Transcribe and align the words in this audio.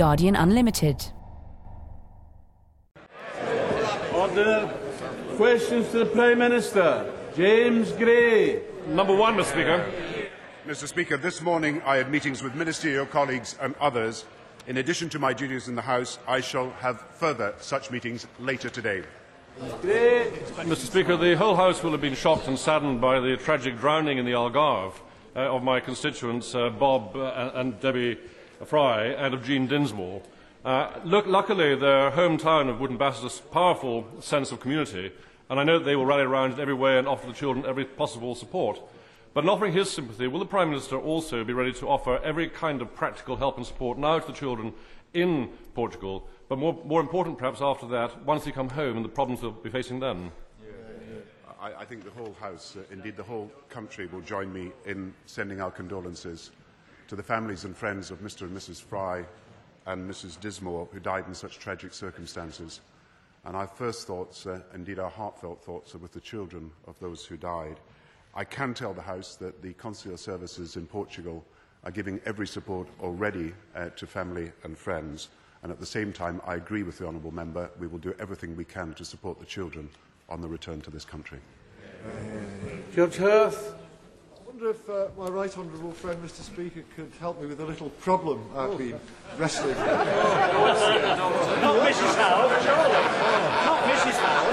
Guardian 0.00 0.34
Unlimited. 0.34 1.04
Order. 4.14 4.72
Questions 5.36 5.90
to 5.90 5.98
the 5.98 6.06
Prime 6.06 6.38
Minister. 6.38 7.12
James 7.36 7.92
Gray. 7.92 8.62
Number 8.86 9.14
one, 9.14 9.36
Mr. 9.36 9.44
Speaker. 9.44 9.92
Mr. 10.66 10.88
Speaker, 10.88 11.18
this 11.18 11.42
morning 11.42 11.82
I 11.84 11.96
had 11.96 12.10
meetings 12.10 12.42
with 12.42 12.54
ministerial 12.54 13.04
colleagues 13.04 13.58
and 13.60 13.74
others. 13.74 14.24
In 14.66 14.78
addition 14.78 15.10
to 15.10 15.18
my 15.18 15.34
duties 15.34 15.68
in 15.68 15.74
the 15.74 15.82
House, 15.82 16.18
I 16.26 16.40
shall 16.40 16.70
have 16.78 17.02
further 17.16 17.52
such 17.58 17.90
meetings 17.90 18.26
later 18.38 18.70
today. 18.70 19.02
Gray. 19.82 20.30
Mr. 20.60 20.86
Speaker, 20.86 21.18
the 21.18 21.36
whole 21.36 21.56
House 21.56 21.82
will 21.82 21.92
have 21.92 22.00
been 22.00 22.14
shocked 22.14 22.48
and 22.48 22.58
saddened 22.58 23.02
by 23.02 23.20
the 23.20 23.36
tragic 23.36 23.78
drowning 23.78 24.16
in 24.16 24.24
the 24.24 24.32
Algarve 24.32 24.94
uh, 25.36 25.40
of 25.40 25.62
my 25.62 25.78
constituents 25.78 26.54
uh, 26.54 26.70
Bob 26.70 27.14
uh, 27.14 27.50
and 27.52 27.78
Debbie 27.80 28.16
Fry 28.64 29.06
and 29.06 29.34
of 29.34 29.44
Jean 29.44 29.66
Dinsmore. 29.66 30.22
Uh, 30.64 30.90
look, 31.04 31.26
luckily, 31.26 31.74
their 31.74 32.10
hometown 32.10 32.68
of 32.68 32.80
Wootton 32.80 32.98
Bassett 32.98 33.22
has 33.22 33.38
a 33.38 33.42
powerful 33.42 34.06
sense 34.20 34.52
of 34.52 34.60
community, 34.60 35.10
and 35.48 35.58
I 35.58 35.64
know 35.64 35.78
that 35.78 35.84
they 35.84 35.96
will 35.96 36.04
rally 36.04 36.22
around 36.22 36.52
in 36.52 36.60
every 36.60 36.74
way 36.74 36.98
and 36.98 37.08
offer 37.08 37.26
the 37.26 37.32
children 37.32 37.64
every 37.64 37.86
possible 37.86 38.34
support. 38.34 38.78
But 39.32 39.44
in 39.44 39.50
offering 39.50 39.72
his 39.72 39.88
sympathy, 39.90 40.26
will 40.26 40.40
the 40.40 40.46
Prime 40.46 40.68
Minister 40.68 40.98
also 40.98 41.44
be 41.44 41.54
ready 41.54 41.72
to 41.74 41.88
offer 41.88 42.18
every 42.22 42.48
kind 42.48 42.82
of 42.82 42.94
practical 42.94 43.36
help 43.36 43.56
and 43.56 43.66
support 43.66 43.96
now 43.96 44.18
to 44.18 44.26
the 44.26 44.32
children 44.32 44.74
in 45.14 45.48
Portugal, 45.74 46.28
but 46.48 46.58
more, 46.58 46.78
more 46.84 47.00
important 47.00 47.38
perhaps 47.38 47.62
after 47.62 47.86
that, 47.86 48.24
once 48.24 48.44
they 48.44 48.52
come 48.52 48.68
home 48.68 48.96
and 48.96 49.04
the 49.04 49.08
problems 49.08 49.40
they'll 49.40 49.52
be 49.52 49.70
facing 49.70 50.00
then? 50.00 50.30
I, 51.60 51.72
I 51.80 51.84
think 51.84 52.04
the 52.04 52.10
whole 52.10 52.34
House, 52.40 52.76
uh, 52.76 52.82
indeed 52.92 53.16
the 53.16 53.22
whole 53.22 53.50
country, 53.68 54.06
will 54.06 54.22
join 54.22 54.52
me 54.52 54.72
in 54.86 55.12
sending 55.26 55.60
our 55.60 55.70
condolences 55.70 56.50
to 57.10 57.16
the 57.16 57.22
families 57.24 57.64
and 57.64 57.76
friends 57.76 58.12
of 58.12 58.20
Mr 58.20 58.42
and 58.42 58.56
Mrs 58.56 58.80
Fry 58.80 59.26
and 59.86 60.08
Mrs 60.08 60.38
Dismore, 60.38 60.86
who 60.92 61.00
died 61.00 61.24
in 61.26 61.34
such 61.34 61.58
tragic 61.58 61.92
circumstances. 61.92 62.80
And 63.44 63.56
our 63.56 63.66
first 63.66 64.06
thoughts, 64.06 64.46
uh, 64.46 64.60
indeed 64.76 65.00
our 65.00 65.10
heartfelt 65.10 65.60
thoughts, 65.64 65.92
are 65.92 65.98
with 65.98 66.12
the 66.12 66.20
children 66.20 66.70
of 66.86 66.96
those 67.00 67.26
who 67.26 67.36
died. 67.36 67.80
I 68.32 68.44
can 68.44 68.74
tell 68.74 68.94
the 68.94 69.02
House 69.02 69.34
that 69.40 69.60
the 69.60 69.72
consular 69.72 70.16
services 70.16 70.76
in 70.76 70.86
Portugal 70.86 71.44
are 71.82 71.90
giving 71.90 72.20
every 72.26 72.46
support 72.46 72.86
already 73.00 73.54
uh, 73.74 73.88
to 73.96 74.06
family 74.06 74.52
and 74.62 74.78
friends. 74.78 75.30
And 75.64 75.72
at 75.72 75.80
the 75.80 75.86
same 75.86 76.12
time, 76.12 76.40
I 76.46 76.54
agree 76.54 76.84
with 76.84 76.98
the 76.98 77.08
Honourable 77.08 77.34
Member, 77.34 77.72
we 77.80 77.88
will 77.88 77.98
do 77.98 78.14
everything 78.20 78.54
we 78.54 78.64
can 78.64 78.94
to 78.94 79.04
support 79.04 79.40
the 79.40 79.46
children 79.46 79.90
on 80.28 80.40
the 80.40 80.48
return 80.48 80.80
to 80.82 80.92
this 80.92 81.04
country. 81.04 81.40
George 82.94 83.16
Hurth. 83.16 83.74
I 84.60 84.62
wonder 84.62 84.78
if 84.78 84.90
uh, 84.90 85.08
my 85.16 85.28
right 85.30 85.56
honourable 85.56 85.92
friend, 85.92 86.22
Mr 86.22 86.42
Speaker, 86.42 86.82
could 86.94 87.10
help 87.18 87.40
me 87.40 87.46
with 87.46 87.60
a 87.60 87.64
little 87.64 87.88
problem 87.88 88.44
I've 88.54 88.76
been 88.76 89.00
wrestling 89.38 89.68
with. 89.68 89.78
Not 89.78 90.44
Mrs. 91.88 92.14
Howell. 92.16 92.50
Not 93.64 93.84
Mrs. 93.88 94.18
Howell. 94.20 94.52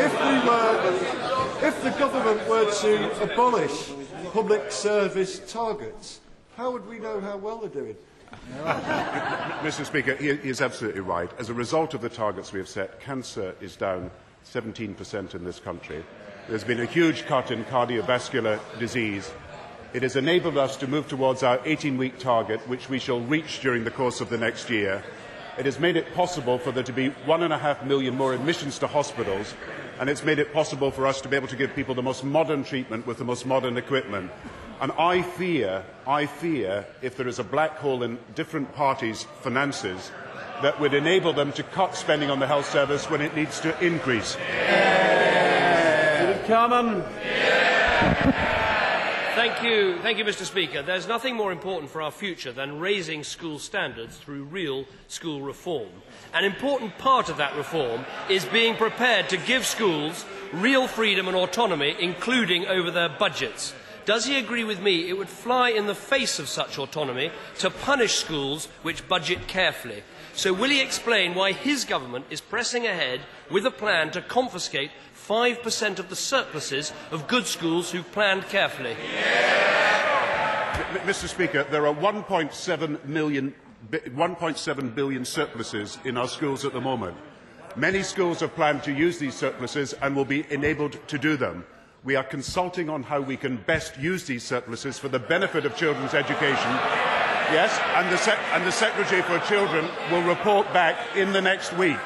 If 0.00 0.12
we 0.22 0.36
were, 0.48 1.68
if 1.68 1.82
the 1.84 1.90
government 1.98 2.48
were 2.48 2.70
to 2.80 3.22
abolish 3.30 3.92
public 4.32 4.72
service 4.72 5.40
targets, 5.52 6.20
how 6.56 6.70
would 6.70 6.88
we 6.88 6.98
know 6.98 7.20
how 7.20 7.36
well 7.36 7.58
they're 7.58 7.68
doing? 7.68 7.96
Mr. 9.60 9.84
Speaker, 9.84 10.14
he, 10.16 10.34
he 10.36 10.48
is 10.48 10.62
absolutely 10.62 11.02
right. 11.02 11.30
As 11.38 11.50
a 11.50 11.54
result 11.54 11.92
of 11.92 12.00
the 12.00 12.08
targets 12.08 12.54
we 12.54 12.58
have 12.58 12.70
set, 12.70 13.00
cancer 13.00 13.54
is 13.60 13.76
down 13.76 14.10
17% 14.46 15.34
in 15.34 15.44
this 15.44 15.60
country. 15.60 16.02
There's 16.46 16.64
been 16.64 16.80
a 16.80 16.84
huge 16.84 17.24
cut 17.24 17.50
in 17.50 17.64
cardiovascular 17.64 18.60
disease. 18.78 19.32
It 19.94 20.02
has 20.02 20.14
enabled 20.14 20.58
us 20.58 20.76
to 20.76 20.86
move 20.86 21.08
towards 21.08 21.42
our 21.42 21.56
18-week 21.58 22.18
target, 22.18 22.60
which 22.68 22.90
we 22.90 22.98
shall 22.98 23.20
reach 23.20 23.60
during 23.60 23.84
the 23.84 23.90
course 23.90 24.20
of 24.20 24.28
the 24.28 24.36
next 24.36 24.68
year. 24.68 25.02
It 25.56 25.64
has 25.64 25.80
made 25.80 25.96
it 25.96 26.12
possible 26.14 26.58
for 26.58 26.70
there 26.70 26.82
to 26.82 26.92
be 26.92 27.08
one 27.24 27.42
and 27.42 27.52
a 27.52 27.56
half 27.56 27.82
million 27.86 28.14
more 28.14 28.34
admissions 28.34 28.78
to 28.80 28.86
hospitals, 28.86 29.54
and 29.98 30.10
it's 30.10 30.22
made 30.22 30.38
it 30.38 30.52
possible 30.52 30.90
for 30.90 31.06
us 31.06 31.22
to 31.22 31.30
be 31.30 31.36
able 31.36 31.48
to 31.48 31.56
give 31.56 31.74
people 31.74 31.94
the 31.94 32.02
most 32.02 32.24
modern 32.24 32.62
treatment 32.62 33.06
with 33.06 33.16
the 33.16 33.24
most 33.24 33.46
modern 33.46 33.78
equipment. 33.78 34.30
And 34.82 34.92
I 34.98 35.22
fear, 35.22 35.82
I 36.06 36.26
fear, 36.26 36.86
if 37.00 37.16
there 37.16 37.28
is 37.28 37.38
a 37.38 37.44
black 37.44 37.78
hole 37.78 38.02
in 38.02 38.18
different 38.34 38.74
parties' 38.74 39.26
finances, 39.40 40.10
that 40.60 40.78
would 40.78 40.92
enable 40.92 41.32
them 41.32 41.52
to 41.52 41.62
cut 41.62 41.94
spending 41.94 42.30
on 42.30 42.38
the 42.38 42.46
health 42.46 42.70
service 42.70 43.08
when 43.08 43.22
it 43.22 43.34
needs 43.34 43.60
to 43.60 43.84
increase. 43.84 44.36
Cameron. 46.46 47.02
Thank 49.34 49.64
you, 49.64 49.98
thank 49.98 50.18
you, 50.18 50.24
Mr. 50.24 50.44
Speaker. 50.44 50.80
There's 50.80 51.08
nothing 51.08 51.34
more 51.34 51.50
important 51.50 51.90
for 51.90 52.00
our 52.00 52.12
future 52.12 52.52
than 52.52 52.78
raising 52.78 53.24
school 53.24 53.58
standards 53.58 54.16
through 54.16 54.44
real 54.44 54.84
school 55.08 55.42
reform. 55.42 55.90
An 56.32 56.44
important 56.44 56.96
part 56.98 57.28
of 57.28 57.38
that 57.38 57.56
reform 57.56 58.06
is 58.30 58.44
being 58.44 58.76
prepared 58.76 59.28
to 59.30 59.36
give 59.36 59.66
schools 59.66 60.24
real 60.52 60.86
freedom 60.86 61.26
and 61.26 61.36
autonomy, 61.36 61.96
including 61.98 62.66
over 62.66 62.92
their 62.92 63.08
budgets. 63.08 63.74
Does 64.04 64.24
he 64.24 64.38
agree 64.38 64.64
with 64.64 64.80
me 64.80 65.08
it 65.08 65.18
would 65.18 65.28
fly 65.28 65.70
in 65.70 65.86
the 65.86 65.94
face 65.94 66.38
of 66.38 66.48
such 66.48 66.78
autonomy 66.78 67.32
to 67.58 67.70
punish 67.70 68.14
schools 68.14 68.66
which 68.82 69.08
budget 69.08 69.46
carefully? 69.48 70.04
So 70.34 70.52
will 70.52 70.70
he 70.70 70.80
explain 70.80 71.34
why 71.34 71.52
his 71.52 71.84
government 71.84 72.26
is 72.28 72.40
pressing 72.40 72.86
ahead 72.86 73.20
with 73.50 73.66
a 73.66 73.70
plan 73.70 74.10
to 74.12 74.20
confiscate 74.20 74.90
5% 75.28 75.98
of 75.98 76.08
the 76.08 76.16
surpluses 76.16 76.92
of 77.10 77.26
good 77.26 77.46
schools 77.46 77.90
who 77.90 78.02
planned 78.02 78.48
carefully? 78.48 78.92
M- 78.92 81.06
Mr. 81.06 81.28
Speaker, 81.28 81.64
there 81.64 81.86
are 81.86 81.94
1.7 81.94 83.04
million 83.04 83.54
1.7 83.90 84.94
billion 84.94 85.24
surpluses 85.26 85.98
in 86.04 86.16
our 86.16 86.26
schools 86.26 86.64
at 86.64 86.72
the 86.72 86.80
moment. 86.80 87.16
Many 87.76 88.02
schools 88.02 88.40
have 88.40 88.54
planned 88.54 88.82
to 88.84 88.92
use 88.92 89.18
these 89.18 89.34
surpluses 89.34 89.92
and 90.00 90.16
will 90.16 90.24
be 90.24 90.46
enabled 90.50 90.98
to 91.08 91.18
do 91.18 91.36
them. 91.36 91.66
We 92.02 92.16
are 92.16 92.24
consulting 92.24 92.88
on 92.88 93.02
how 93.02 93.20
we 93.20 93.36
can 93.36 93.56
best 93.56 93.98
use 93.98 94.24
these 94.24 94.42
surpluses 94.42 94.98
for 94.98 95.08
the 95.08 95.18
benefit 95.18 95.66
of 95.66 95.76
children's 95.76 96.14
education. 96.14 96.70
Yes, 97.52 97.78
and 97.94 98.10
the, 98.10 98.32
and 98.54 98.66
the 98.66 98.72
Secretary 98.72 99.22
for 99.22 99.38
Children 99.46 99.86
will 100.10 100.22
report 100.22 100.72
back 100.72 101.14
in 101.16 101.32
the 101.32 101.42
next 101.42 101.72
week. 101.74 101.98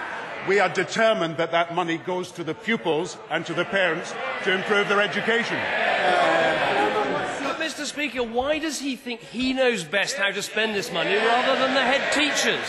We 0.49 0.61
are 0.61 0.71
determined 0.71 1.37
that 1.37 1.53
that 1.53 1.75
money 1.75 1.99
goes 1.99 2.33
to 2.33 2.43
the 2.43 2.55
pupils 2.55 3.19
and 3.31 3.45
to 3.45 3.53
the 3.53 3.67
parents 3.67 4.15
to 4.45 4.53
improve 4.55 4.89
their 4.89 5.03
education. 5.03 5.59
But, 7.45 7.59
Mr. 7.59 7.85
Speaker, 7.85 8.23
why 8.23 8.59
does 8.59 8.79
he 8.79 8.97
think 8.97 9.21
he 9.21 9.53
knows 9.53 9.85
best 9.85 10.17
how 10.17 10.31
to 10.31 10.41
spend 10.41 10.75
this 10.75 10.91
money 10.91 11.15
rather 11.17 11.61
than 11.61 11.75
the 11.75 11.83
head 11.83 12.15
teachers? 12.15 12.65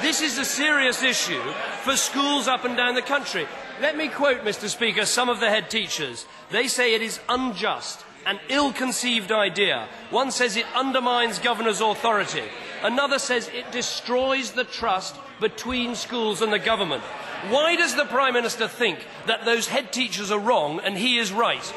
This 0.00 0.20
is 0.20 0.38
a 0.38 0.44
serious 0.44 1.02
issue 1.02 1.42
for 1.82 1.96
schools 1.96 2.46
up 2.46 2.64
and 2.64 2.76
down 2.76 2.94
the 2.94 3.02
country. 3.02 3.48
Let 3.80 3.96
me 3.96 4.06
quote, 4.06 4.44
Mr. 4.44 4.68
Speaker, 4.68 5.04
some 5.04 5.28
of 5.28 5.40
the 5.40 5.50
head 5.50 5.68
teachers. 5.70 6.26
They 6.52 6.68
say 6.68 6.94
it 6.94 7.02
is 7.02 7.18
unjust, 7.28 8.04
an 8.26 8.38
ill 8.48 8.72
conceived 8.72 9.32
idea. 9.32 9.88
One 10.10 10.30
says 10.30 10.56
it 10.56 10.66
undermines 10.76 11.40
governor's 11.40 11.80
authority. 11.80 12.44
Another 12.84 13.18
says 13.18 13.48
it 13.48 13.72
destroys 13.72 14.52
the 14.52 14.62
trust 14.62 15.16
between 15.40 15.94
schools 15.94 16.42
and 16.42 16.52
the 16.52 16.58
government. 16.58 17.02
Why 17.50 17.76
does 17.76 17.94
the 17.94 18.04
Prime 18.06 18.34
Minister 18.34 18.68
think 18.68 19.06
that 19.26 19.44
those 19.44 19.68
head 19.68 19.92
teachers 19.92 20.30
are 20.30 20.38
wrong 20.38 20.80
and 20.80 20.96
he 20.96 21.18
is 21.18 21.32
right? 21.32 21.74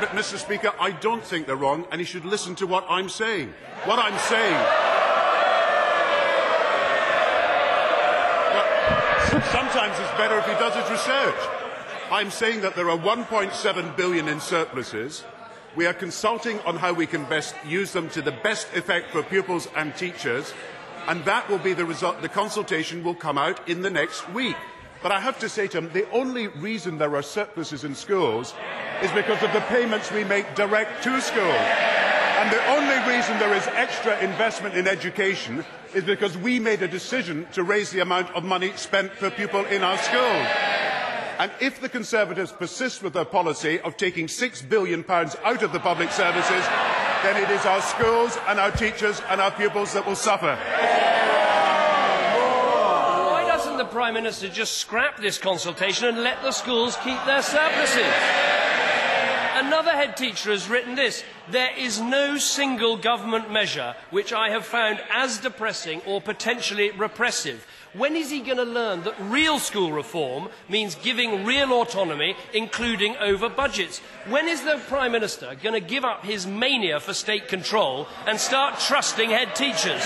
But, 0.00 0.10
Mr. 0.10 0.36
Speaker, 0.36 0.72
I 0.78 0.90
don't 0.90 1.24
think 1.24 1.46
they're 1.46 1.56
wrong, 1.56 1.86
and 1.90 2.00
he 2.00 2.04
should 2.04 2.24
listen 2.24 2.54
to 2.56 2.66
what 2.66 2.84
I'm 2.88 3.08
saying. 3.08 3.54
What 3.84 3.98
I'm 3.98 4.18
saying. 4.18 4.92
Sometimes 9.50 9.98
it's 9.98 10.18
better 10.18 10.38
if 10.38 10.46
he 10.46 10.52
does 10.52 10.74
his 10.74 10.90
research. 10.90 11.34
I'm 12.10 12.30
saying 12.30 12.60
that 12.60 12.76
there 12.76 12.90
are 12.90 12.98
1.7 12.98 13.96
billion 13.96 14.28
in 14.28 14.40
surpluses. 14.40 15.24
We 15.74 15.86
are 15.86 15.94
consulting 15.94 16.60
on 16.60 16.76
how 16.76 16.92
we 16.92 17.06
can 17.06 17.24
best 17.24 17.54
use 17.66 17.92
them 17.92 18.08
to 18.10 18.22
the 18.22 18.32
best 18.32 18.68
effect 18.74 19.10
for 19.10 19.22
pupils 19.22 19.68
and 19.74 19.96
teachers, 19.96 20.52
and 21.06 21.24
that 21.24 21.48
will 21.48 21.58
be 21.58 21.74
the 21.74 21.84
result. 21.84 22.22
The 22.22 22.28
consultation 22.28 23.04
will 23.04 23.14
come 23.14 23.38
out 23.38 23.68
in 23.68 23.82
the 23.82 23.90
next 23.90 24.28
week. 24.30 24.56
But 25.02 25.12
I 25.12 25.20
have 25.20 25.38
to 25.40 25.48
say 25.48 25.66
to 25.68 25.78
him, 25.78 25.90
the 25.92 26.10
only 26.10 26.48
reason 26.48 26.96
there 26.96 27.14
are 27.14 27.22
surpluses 27.22 27.84
in 27.84 27.94
schools 27.94 28.54
is 29.02 29.10
because 29.12 29.42
of 29.42 29.52
the 29.52 29.60
payments 29.68 30.10
we 30.10 30.24
make 30.24 30.54
direct 30.54 31.02
to 31.04 31.20
schools. 31.20 31.68
And 32.40 32.50
the 32.50 32.66
only 32.70 33.14
reason 33.14 33.38
there 33.38 33.54
is 33.54 33.66
extra 33.68 34.18
investment 34.20 34.74
in 34.74 34.88
education 34.88 35.64
is 35.94 36.04
because 36.04 36.36
we 36.38 36.58
made 36.58 36.82
a 36.82 36.88
decision 36.88 37.46
to 37.52 37.62
raise 37.62 37.90
the 37.90 38.00
amount 38.00 38.30
of 38.34 38.44
money 38.44 38.72
spent 38.76 39.12
per 39.14 39.30
pupil 39.30 39.64
in 39.66 39.82
our 39.82 39.98
schools. 39.98 40.46
And 41.38 41.50
if 41.60 41.80
the 41.80 41.88
Conservatives 41.88 42.52
persist 42.52 43.02
with 43.02 43.12
their 43.12 43.24
policy 43.24 43.80
of 43.80 43.96
taking 43.96 44.26
£6 44.26 44.68
billion 44.68 45.04
out 45.08 45.62
of 45.62 45.72
the 45.72 45.80
public 45.80 46.10
services, 46.12 46.64
then 47.24 47.42
it 47.42 47.48
is 47.50 47.64
our 47.64 47.80
schools 47.80 48.36
and 48.48 48.60
our 48.60 48.70
teachers 48.70 49.22
and 49.30 49.40
our 49.40 49.50
pupils 49.50 49.94
that 49.94 50.06
will 50.06 50.14
suffer. 50.14 50.56
Why 53.30 53.44
doesn't 53.48 53.78
the 53.78 53.86
Prime 53.86 54.12
Minister 54.12 54.50
just 54.50 54.76
scrap 54.76 55.18
this 55.18 55.38
consultation 55.38 56.06
and 56.06 56.18
let 56.18 56.42
the 56.42 56.52
schools 56.52 56.96
keep 57.02 57.18
their 57.24 57.40
surpluses? 57.40 58.12
Another 59.54 59.92
head 59.92 60.18
teacher 60.18 60.50
has 60.50 60.68
written 60.68 60.96
this 60.96 61.24
There 61.48 61.70
is 61.78 61.98
no 61.98 62.36
single 62.36 62.98
government 62.98 63.50
measure 63.50 63.94
which 64.10 64.34
I 64.34 64.50
have 64.50 64.66
found 64.66 65.00
as 65.10 65.38
depressing 65.38 66.02
or 66.06 66.20
potentially 66.20 66.90
repressive. 66.90 67.66
When 67.94 68.16
is 68.16 68.28
he 68.28 68.40
going 68.40 68.56
to 68.56 68.64
learn 68.64 69.04
that 69.04 69.14
real 69.20 69.60
school 69.60 69.92
reform 69.92 70.48
means 70.68 70.96
giving 70.96 71.44
real 71.44 71.72
autonomy, 71.74 72.36
including 72.52 73.16
over 73.18 73.48
budgets? 73.48 74.00
When 74.28 74.48
is 74.48 74.62
the 74.62 74.80
Prime 74.88 75.12
Minister 75.12 75.54
going 75.62 75.80
to 75.80 75.86
give 75.86 76.04
up 76.04 76.24
his 76.24 76.44
mania 76.44 76.98
for 76.98 77.14
state 77.14 77.46
control 77.46 78.08
and 78.26 78.40
start 78.40 78.80
trusting 78.80 79.30
head 79.30 79.54
teachers? 79.54 80.02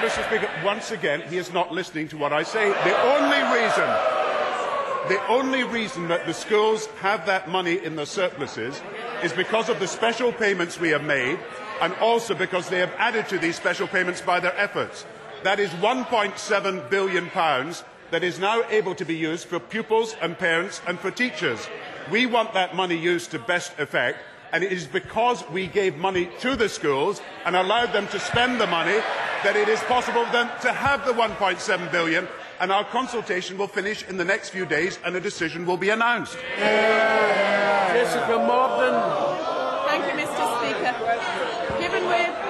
Mr. 0.00 0.26
Speaker, 0.26 0.48
once 0.64 0.90
again, 0.90 1.20
he 1.28 1.36
is 1.36 1.52
not 1.52 1.70
listening 1.70 2.08
to 2.08 2.16
what 2.16 2.32
I 2.32 2.44
say. 2.44 2.70
The 2.70 3.02
only 3.02 3.60
reason, 3.60 3.84
the 5.08 5.26
only 5.28 5.64
reason 5.64 6.08
that 6.08 6.24
the 6.24 6.32
schools 6.32 6.86
have 7.02 7.26
that 7.26 7.50
money 7.50 7.84
in 7.84 7.96
their 7.96 8.06
surpluses 8.06 8.80
is 9.22 9.34
because 9.34 9.68
of 9.68 9.78
the 9.78 9.86
special 9.86 10.32
payments 10.32 10.80
we 10.80 10.88
have 10.88 11.04
made, 11.04 11.38
and 11.82 11.92
also 11.96 12.34
because 12.34 12.70
they 12.70 12.78
have 12.78 12.92
added 12.96 13.28
to 13.28 13.38
these 13.38 13.56
special 13.56 13.86
payments 13.86 14.22
by 14.22 14.40
their 14.40 14.56
efforts. 14.56 15.04
That 15.42 15.58
is 15.58 15.70
1.7 15.70 16.90
billion 16.90 17.30
pounds 17.30 17.84
that 18.10 18.22
is 18.22 18.38
now 18.38 18.62
able 18.68 18.94
to 18.94 19.04
be 19.04 19.16
used 19.16 19.46
for 19.46 19.58
pupils 19.58 20.14
and 20.20 20.38
parents 20.38 20.82
and 20.86 20.98
for 20.98 21.10
teachers. 21.10 21.66
We 22.10 22.26
want 22.26 22.52
that 22.54 22.76
money 22.76 22.96
used 22.96 23.30
to 23.30 23.38
best 23.38 23.78
effect, 23.78 24.18
and 24.52 24.62
it 24.62 24.72
is 24.72 24.86
because 24.86 25.48
we 25.48 25.66
gave 25.66 25.96
money 25.96 26.28
to 26.40 26.56
the 26.56 26.68
schools 26.68 27.22
and 27.46 27.56
allowed 27.56 27.92
them 27.92 28.06
to 28.08 28.20
spend 28.20 28.60
the 28.60 28.66
money 28.66 28.98
that 29.44 29.56
it 29.56 29.68
is 29.68 29.80
possible 29.80 30.26
for 30.26 30.32
them 30.32 30.50
to 30.60 30.72
have 30.72 31.06
the 31.06 31.12
1.7 31.12 31.90
billion 31.90 32.28
and 32.60 32.70
our 32.70 32.84
consultation 32.84 33.56
will 33.56 33.66
finish 33.66 34.06
in 34.06 34.18
the 34.18 34.24
next 34.24 34.50
few 34.50 34.66
days 34.66 34.98
and 35.04 35.16
a 35.16 35.20
decision 35.20 35.64
will 35.64 35.78
be 35.78 35.88
announced. 35.88 36.36
Jessica 37.96 38.36
Morden. 38.36 38.94
Thank 39.88 40.04
you, 40.04 40.12
Mr. 40.20 40.44
Speaker. 40.58 40.92
Given 41.80 42.04
we're, 42.04 42.49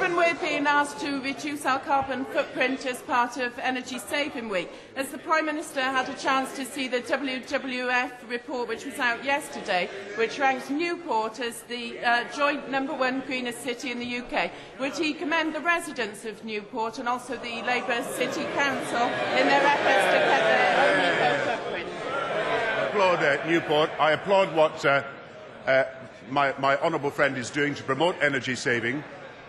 given 0.00 0.16
we're 0.16 0.34
being 0.36 0.66
asked 0.66 0.98
to 0.98 1.20
reduce 1.20 1.66
our 1.66 1.78
carbon 1.78 2.24
footprint 2.26 2.86
as 2.86 3.02
part 3.02 3.36
of 3.36 3.58
Energy 3.58 3.98
Saving 3.98 4.48
Week, 4.48 4.70
as 4.96 5.10
the 5.10 5.18
Prime 5.18 5.44
Minister 5.44 5.82
had 5.82 6.08
a 6.08 6.14
chance 6.14 6.56
to 6.56 6.64
see 6.64 6.88
the 6.88 7.00
WWF 7.00 8.10
report 8.30 8.66
which 8.66 8.86
was 8.86 8.98
out 8.98 9.22
yesterday, 9.22 9.90
which 10.16 10.38
ranks 10.38 10.70
Newport 10.70 11.38
as 11.40 11.62
the 11.64 11.98
uh, 11.98 12.24
joint 12.34 12.70
number 12.70 12.94
one 12.94 13.20
greenest 13.26 13.60
city 13.60 13.90
in 13.90 13.98
the 13.98 14.16
UK? 14.20 14.50
Would 14.78 14.96
he 14.96 15.12
commend 15.12 15.54
the 15.54 15.60
residents 15.60 16.24
of 16.24 16.42
Newport 16.46 16.98
and 16.98 17.06
also 17.06 17.36
the 17.36 17.62
Labour 17.62 18.02
City 18.14 18.44
Council 18.54 19.06
in 19.38 19.46
their 19.48 19.62
efforts 19.62 20.06
to 20.06 20.18
cut 20.30 20.42
their 20.48 20.78
own 20.88 21.58
eco-footprint? 21.58 21.88
applaud 22.88 23.22
uh, 23.22 23.46
Newport. 23.46 23.90
I 23.98 24.12
applaud 24.12 24.54
what 24.54 24.82
uh, 24.82 25.04
uh, 25.66 25.84
my, 26.30 26.54
my 26.58 26.78
honourable 26.78 27.10
friend 27.10 27.36
is 27.36 27.50
doing 27.50 27.74
to 27.74 27.82
promote 27.82 28.16
energy 28.22 28.54
saving. 28.54 29.04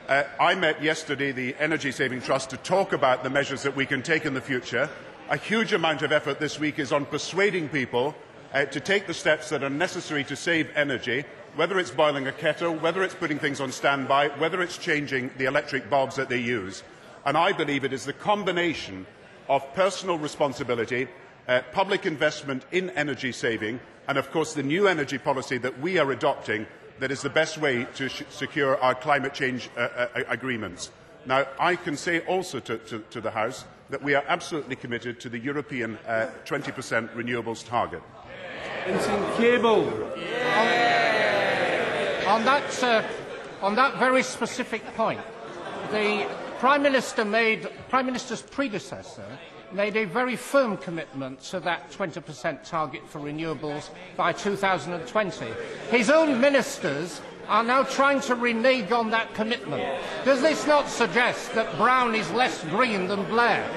Uh, 0.07 0.23
I 0.39 0.55
met 0.55 0.81
yesterday 0.81 1.31
the 1.31 1.55
Energy 1.59 1.91
Saving 1.91 2.21
Trust 2.21 2.49
to 2.49 2.57
talk 2.57 2.91
about 2.91 3.23
the 3.23 3.29
measures 3.29 3.63
that 3.63 3.75
we 3.75 3.85
can 3.85 4.01
take 4.01 4.25
in 4.25 4.33
the 4.33 4.41
future. 4.41 4.89
A 5.29 5.37
huge 5.37 5.73
amount 5.73 6.01
of 6.01 6.11
effort 6.11 6.39
this 6.39 6.59
week 6.59 6.79
is 6.79 6.91
on 6.91 7.05
persuading 7.05 7.69
people 7.69 8.15
uh, 8.53 8.65
to 8.65 8.79
take 8.79 9.07
the 9.07 9.13
steps 9.13 9.49
that 9.49 9.63
are 9.63 9.69
necessary 9.69 10.23
to 10.25 10.35
save 10.35 10.69
energy, 10.75 11.23
whether 11.55 11.79
it's 11.79 11.91
boiling 11.91 12.27
a 12.27 12.31
kettle, 12.31 12.73
whether 12.75 13.03
it's 13.03 13.13
putting 13.13 13.39
things 13.39 13.61
on 13.61 13.71
standby, 13.71 14.29
whether 14.39 14.61
it's 14.61 14.77
changing 14.77 15.29
the 15.37 15.45
electric 15.45 15.89
bulbs 15.89 16.15
that 16.15 16.29
they 16.29 16.41
use. 16.41 16.83
And 17.25 17.37
I 17.37 17.51
believe 17.51 17.85
it 17.85 17.93
is 17.93 18.03
the 18.03 18.11
combination 18.11 19.05
of 19.47 19.73
personal 19.75 20.17
responsibility, 20.17 21.07
uh, 21.47 21.61
public 21.71 22.05
investment 22.05 22.65
in 22.71 22.89
energy 22.91 23.31
saving, 23.31 23.79
and 24.07 24.17
of 24.17 24.31
course 24.31 24.53
the 24.55 24.63
new 24.63 24.87
energy 24.87 25.19
policy 25.19 25.59
that 25.59 25.79
we 25.79 25.99
are 25.99 26.11
adopting 26.11 26.65
that 27.01 27.09
is 27.09 27.23
the 27.23 27.29
best 27.29 27.57
way 27.57 27.87
to 27.95 28.07
secure 28.29 28.77
our 28.77 28.93
climate 28.93 29.33
change 29.33 29.71
uh, 29.75 29.81
uh, 29.81 30.07
agreements. 30.27 30.91
Now, 31.25 31.47
I 31.59 31.75
can 31.75 31.97
say 31.97 32.19
also 32.21 32.59
to, 32.59 32.77
to, 32.77 32.99
to, 33.09 33.19
the 33.19 33.31
House 33.31 33.65
that 33.89 34.03
we 34.03 34.13
are 34.13 34.23
absolutely 34.27 34.75
committed 34.75 35.19
to 35.21 35.29
the 35.29 35.39
European 35.39 35.97
uh, 36.07 36.29
20% 36.45 37.09
renewables 37.15 37.67
target. 37.67 38.03
Vincent 38.85 39.35
Cable. 39.35 40.11
Yeah. 40.15 41.01
On, 42.27 42.35
on, 42.35 42.45
that, 42.45 42.83
uh, 42.83 43.01
on 43.63 43.73
that 43.75 43.97
very 43.97 44.21
specific 44.21 44.85
point, 44.95 45.21
the 45.89 46.27
Prime 46.59 46.83
Minister 46.83 47.25
made 47.25 47.67
Prime 47.89 48.05
Minister's 48.05 48.43
predecessor 48.43 49.25
made 49.73 49.95
a 49.97 50.05
very 50.05 50.35
firm 50.35 50.77
commitment 50.77 51.41
to 51.41 51.59
that 51.61 51.91
20% 51.91 52.63
target 52.63 53.07
for 53.07 53.19
renewables 53.19 53.89
by 54.15 54.33
2020. 54.33 55.45
His 55.89 56.09
own 56.09 56.39
ministers 56.39 57.21
are 57.47 57.63
now 57.63 57.83
trying 57.83 58.21
to 58.21 58.35
renege 58.35 58.91
on 58.91 59.09
that 59.11 59.33
commitment. 59.33 59.83
Does 60.23 60.41
this 60.41 60.65
not 60.67 60.87
suggest 60.87 61.53
that 61.53 61.75
Brown 61.77 62.15
is 62.15 62.29
less 62.31 62.63
green 62.65 63.07
than 63.07 63.23
Blair? 63.25 63.67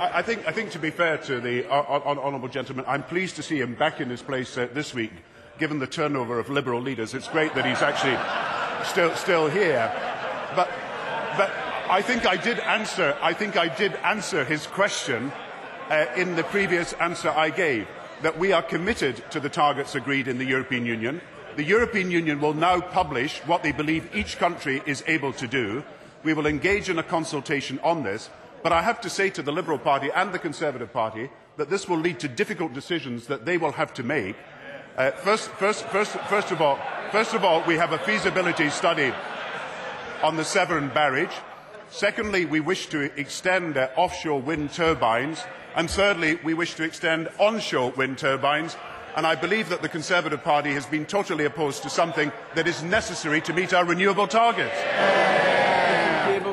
I 0.00 0.22
think, 0.22 0.46
I 0.46 0.52
think 0.52 0.70
to 0.70 0.78
be 0.78 0.90
fair 0.90 1.18
to 1.18 1.40
the 1.40 1.70
uh, 1.70 2.00
honourable 2.00 2.48
gentleman, 2.48 2.84
I'm 2.88 3.02
pleased 3.02 3.36
to 3.36 3.42
see 3.42 3.60
him 3.60 3.74
back 3.74 4.00
in 4.00 4.08
his 4.08 4.22
place 4.22 4.56
uh, 4.56 4.68
this 4.72 4.94
week, 4.94 5.12
given 5.58 5.78
the 5.78 5.86
turnover 5.86 6.38
of 6.38 6.48
Liberal 6.48 6.80
leaders. 6.80 7.12
It's 7.12 7.28
great 7.28 7.54
that 7.54 7.66
he's 7.66 7.82
actually 7.82 8.16
still, 8.86 9.14
still 9.14 9.48
here. 9.48 9.92
But, 10.56 10.70
I 11.90 12.02
think 12.02 12.24
I 12.24 12.36
did 12.36 12.60
answer, 12.60 13.16
I 13.20 13.32
think 13.32 13.56
I 13.56 13.66
did 13.66 13.94
answer 13.96 14.44
his 14.44 14.64
question 14.68 15.32
uh, 15.90 16.06
in 16.16 16.36
the 16.36 16.44
previous 16.44 16.92
answer 16.92 17.30
I 17.30 17.50
gave, 17.50 17.88
that 18.22 18.38
we 18.38 18.52
are 18.52 18.62
committed 18.62 19.24
to 19.32 19.40
the 19.40 19.48
targets 19.48 19.96
agreed 19.96 20.28
in 20.28 20.38
the 20.38 20.44
European 20.44 20.86
Union. 20.86 21.20
The 21.56 21.64
European 21.64 22.12
Union 22.12 22.40
will 22.40 22.54
now 22.54 22.80
publish 22.80 23.40
what 23.40 23.64
they 23.64 23.72
believe 23.72 24.14
each 24.14 24.38
country 24.38 24.80
is 24.86 25.02
able 25.08 25.32
to 25.32 25.48
do. 25.48 25.82
We 26.22 26.32
will 26.32 26.46
engage 26.46 26.88
in 26.88 27.00
a 27.00 27.02
consultation 27.02 27.80
on 27.82 28.04
this, 28.04 28.30
but 28.62 28.72
I 28.72 28.82
have 28.82 29.00
to 29.00 29.10
say 29.10 29.28
to 29.30 29.42
the 29.42 29.50
Liberal 29.50 29.78
Party 29.78 30.10
and 30.14 30.32
the 30.32 30.38
Conservative 30.38 30.92
Party 30.92 31.28
that 31.56 31.70
this 31.70 31.88
will 31.88 31.98
lead 31.98 32.20
to 32.20 32.28
difficult 32.28 32.72
decisions 32.72 33.26
that 33.26 33.44
they 33.44 33.58
will 33.58 33.72
have 33.72 33.92
to 33.94 34.04
make. 34.04 34.36
Uh, 34.96 35.10
first, 35.10 35.50
first, 35.58 35.84
first, 35.86 36.12
first, 36.28 36.52
of 36.52 36.62
all, 36.62 36.78
first 37.10 37.34
of 37.34 37.42
all, 37.42 37.64
we 37.66 37.74
have 37.74 37.92
a 37.92 37.98
feasibility 37.98 38.70
study 38.70 39.12
on 40.22 40.36
the 40.36 40.44
Severn 40.44 40.88
barrage. 40.90 41.34
Secondly, 41.90 42.44
we 42.44 42.60
wish 42.60 42.86
to 42.86 43.10
extend 43.18 43.76
uh, 43.76 43.88
offshore 43.96 44.40
wind 44.40 44.72
turbines. 44.72 45.42
And 45.74 45.90
thirdly, 45.90 46.38
we 46.44 46.54
wish 46.54 46.74
to 46.74 46.84
extend 46.84 47.28
onshore 47.38 47.90
wind 47.90 48.18
turbines. 48.18 48.76
And 49.16 49.26
I 49.26 49.34
believe 49.34 49.68
that 49.70 49.82
the 49.82 49.88
Conservative 49.88 50.42
Party 50.44 50.72
has 50.72 50.86
been 50.86 51.04
totally 51.04 51.44
opposed 51.44 51.82
to 51.82 51.90
something 51.90 52.30
that 52.54 52.68
is 52.68 52.84
necessary 52.84 53.40
to 53.42 53.52
meet 53.52 53.74
our 53.74 53.84
renewable 53.84 54.28
targets. 54.28 54.76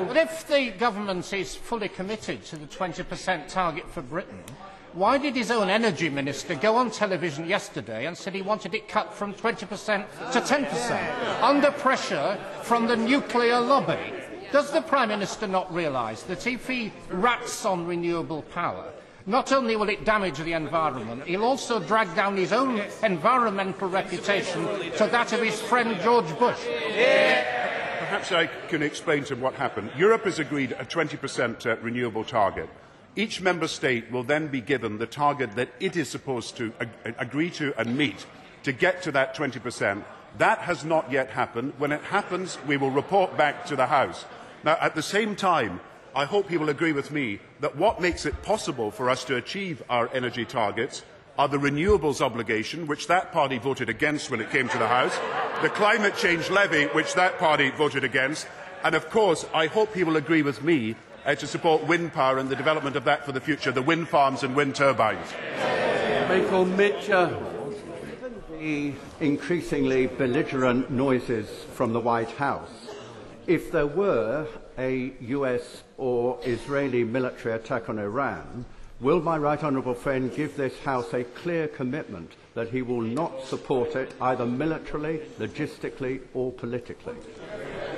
But 0.07 0.17
if 0.17 0.47
the 0.47 0.71
government 0.71 1.31
is 1.31 1.55
fully 1.55 1.89
committed 1.89 2.43
to 2.45 2.55
the 2.55 2.65
20% 2.65 3.47
target 3.47 3.87
for 3.91 4.01
Britain, 4.01 4.43
why 4.93 5.19
did 5.19 5.35
his 5.35 5.51
own 5.51 5.69
energy 5.69 6.09
minister 6.09 6.55
go 6.55 6.77
on 6.77 6.89
television 6.89 7.45
yesterday 7.47 8.07
and 8.07 8.17
said 8.17 8.33
he 8.33 8.41
wanted 8.41 8.73
it 8.73 8.87
cut 8.87 9.13
from 9.13 9.35
20% 9.35 9.59
to 10.31 10.41
10%, 10.41 11.41
under 11.43 11.69
pressure 11.69 12.39
from 12.63 12.87
the 12.87 12.95
nuclear 12.95 13.59
lobby? 13.59 14.16
Does 14.51 14.71
the 14.71 14.81
Prime 14.81 15.09
Minister 15.09 15.47
not 15.47 15.73
realise 15.73 16.23
that 16.23 16.47
if 16.47 16.67
he 16.67 16.93
rats 17.09 17.65
on 17.65 17.85
renewable 17.85 18.43
power, 18.43 18.91
not 19.25 19.51
only 19.51 19.75
will 19.75 19.89
it 19.89 20.05
damage 20.05 20.37
the 20.37 20.53
environment, 20.53 21.23
he'll 21.25 21.43
also 21.43 21.79
drag 21.79 22.15
down 22.15 22.37
his 22.37 22.53
own 22.53 22.81
environmental 23.03 23.89
reputation 23.89 24.63
to 24.93 25.07
that 25.11 25.33
of 25.33 25.41
his 25.41 25.61
friend 25.61 25.99
George 26.01 26.27
Bush? 26.39 26.63
Perhaps 27.99 28.31
I 28.31 28.47
can 28.69 28.81
explain 28.81 29.25
to 29.25 29.33
him 29.33 29.41
what 29.41 29.55
happened. 29.55 29.91
Europe 29.97 30.23
has 30.23 30.39
agreed 30.39 30.71
a 30.71 30.85
20% 30.85 31.65
uh, 31.65 31.75
renewable 31.81 32.23
target. 32.23 32.69
Each 33.17 33.41
member 33.41 33.67
state 33.67 34.09
will 34.11 34.23
then 34.23 34.47
be 34.47 34.61
given 34.61 34.97
the 34.97 35.07
target 35.07 35.55
that 35.55 35.69
it 35.81 35.97
is 35.97 36.07
supposed 36.07 36.55
to 36.57 36.71
ag 36.79 37.15
agree 37.17 37.49
to 37.49 37.73
and 37.77 37.97
meet 37.97 38.25
to 38.63 38.71
get 38.71 39.01
to 39.01 39.11
that 39.11 39.35
20%. 39.35 40.03
That 40.37 40.59
has 40.59 40.85
not 40.85 41.11
yet 41.11 41.29
happened. 41.29 41.73
When 41.77 41.91
it 41.91 42.01
happens, 42.03 42.57
we 42.67 42.77
will 42.77 42.91
report 42.91 43.37
back 43.37 43.65
to 43.67 43.75
the 43.75 43.87
House. 43.87 44.25
Now, 44.63 44.77
at 44.81 44.95
the 44.95 45.01
same 45.01 45.35
time, 45.35 45.79
I 46.15 46.25
hope 46.25 46.49
he 46.49 46.57
will 46.57 46.69
agree 46.69 46.93
with 46.93 47.11
me 47.11 47.39
that 47.59 47.75
what 47.75 48.01
makes 48.01 48.25
it 48.25 48.41
possible 48.43 48.91
for 48.91 49.09
us 49.09 49.23
to 49.25 49.35
achieve 49.35 49.83
our 49.89 50.09
energy 50.13 50.45
targets 50.45 51.03
are 51.37 51.47
the 51.47 51.57
renewables 51.57 52.21
obligation, 52.21 52.87
which 52.87 53.07
that 53.07 53.31
party 53.31 53.57
voted 53.59 53.89
against 53.89 54.31
when 54.31 54.41
it 54.41 54.49
came 54.49 54.67
to 54.69 54.77
the 54.77 54.87
House, 54.87 55.15
the 55.61 55.69
climate 55.69 56.15
change 56.15 56.49
levy, 56.49 56.85
which 56.87 57.13
that 57.13 57.37
party 57.37 57.69
voted 57.69 58.03
against, 58.03 58.47
and 58.83 58.95
of 58.95 59.09
course, 59.09 59.45
I 59.53 59.67
hope 59.67 59.93
he 59.93 60.03
will 60.03 60.17
agree 60.17 60.41
with 60.41 60.63
me 60.63 60.95
uh, 61.25 61.35
to 61.35 61.47
support 61.47 61.85
wind 61.85 62.13
power 62.13 62.37
and 62.37 62.49
the 62.49 62.55
development 62.55 62.95
of 62.95 63.03
that 63.03 63.25
for 63.25 63.31
the 63.31 63.41
future, 63.41 63.71
the 63.71 63.81
wind 63.81 64.07
farms 64.07 64.43
and 64.43 64.55
wind 64.55 64.75
turbines. 64.75 65.33
Michael 66.27 66.65
Mitchell. 66.65 67.56
The 68.59 68.93
increasingly 69.19 70.07
belligerent 70.07 70.89
noises 70.89 71.47
from 71.73 71.93
the 71.93 71.99
White 71.99 72.31
House 72.31 72.89
if 73.45 73.71
there 73.71 73.87
were 73.87 74.45
a 74.77 75.13
US 75.21 75.83
or 75.97 76.37
Israeli 76.43 77.03
military 77.03 77.55
attack 77.55 77.87
on 77.87 77.97
Iran, 77.97 78.65
Will 78.99 79.21
my 79.21 79.37
right 79.37 79.63
honourable 79.63 79.93
friend 79.93 80.35
give 80.35 80.57
this 80.57 80.79
House 80.79 81.13
a 81.13 81.23
clear 81.23 81.67
commitment 81.67 82.31
that 82.55 82.69
he 82.69 82.81
will 82.81 83.01
not 83.01 83.43
support 83.43 83.95
it 83.95 84.11
either 84.19 84.43
militarily, 84.43 85.19
logistically 85.37 86.21
or 86.33 86.51
politically? 86.51 87.13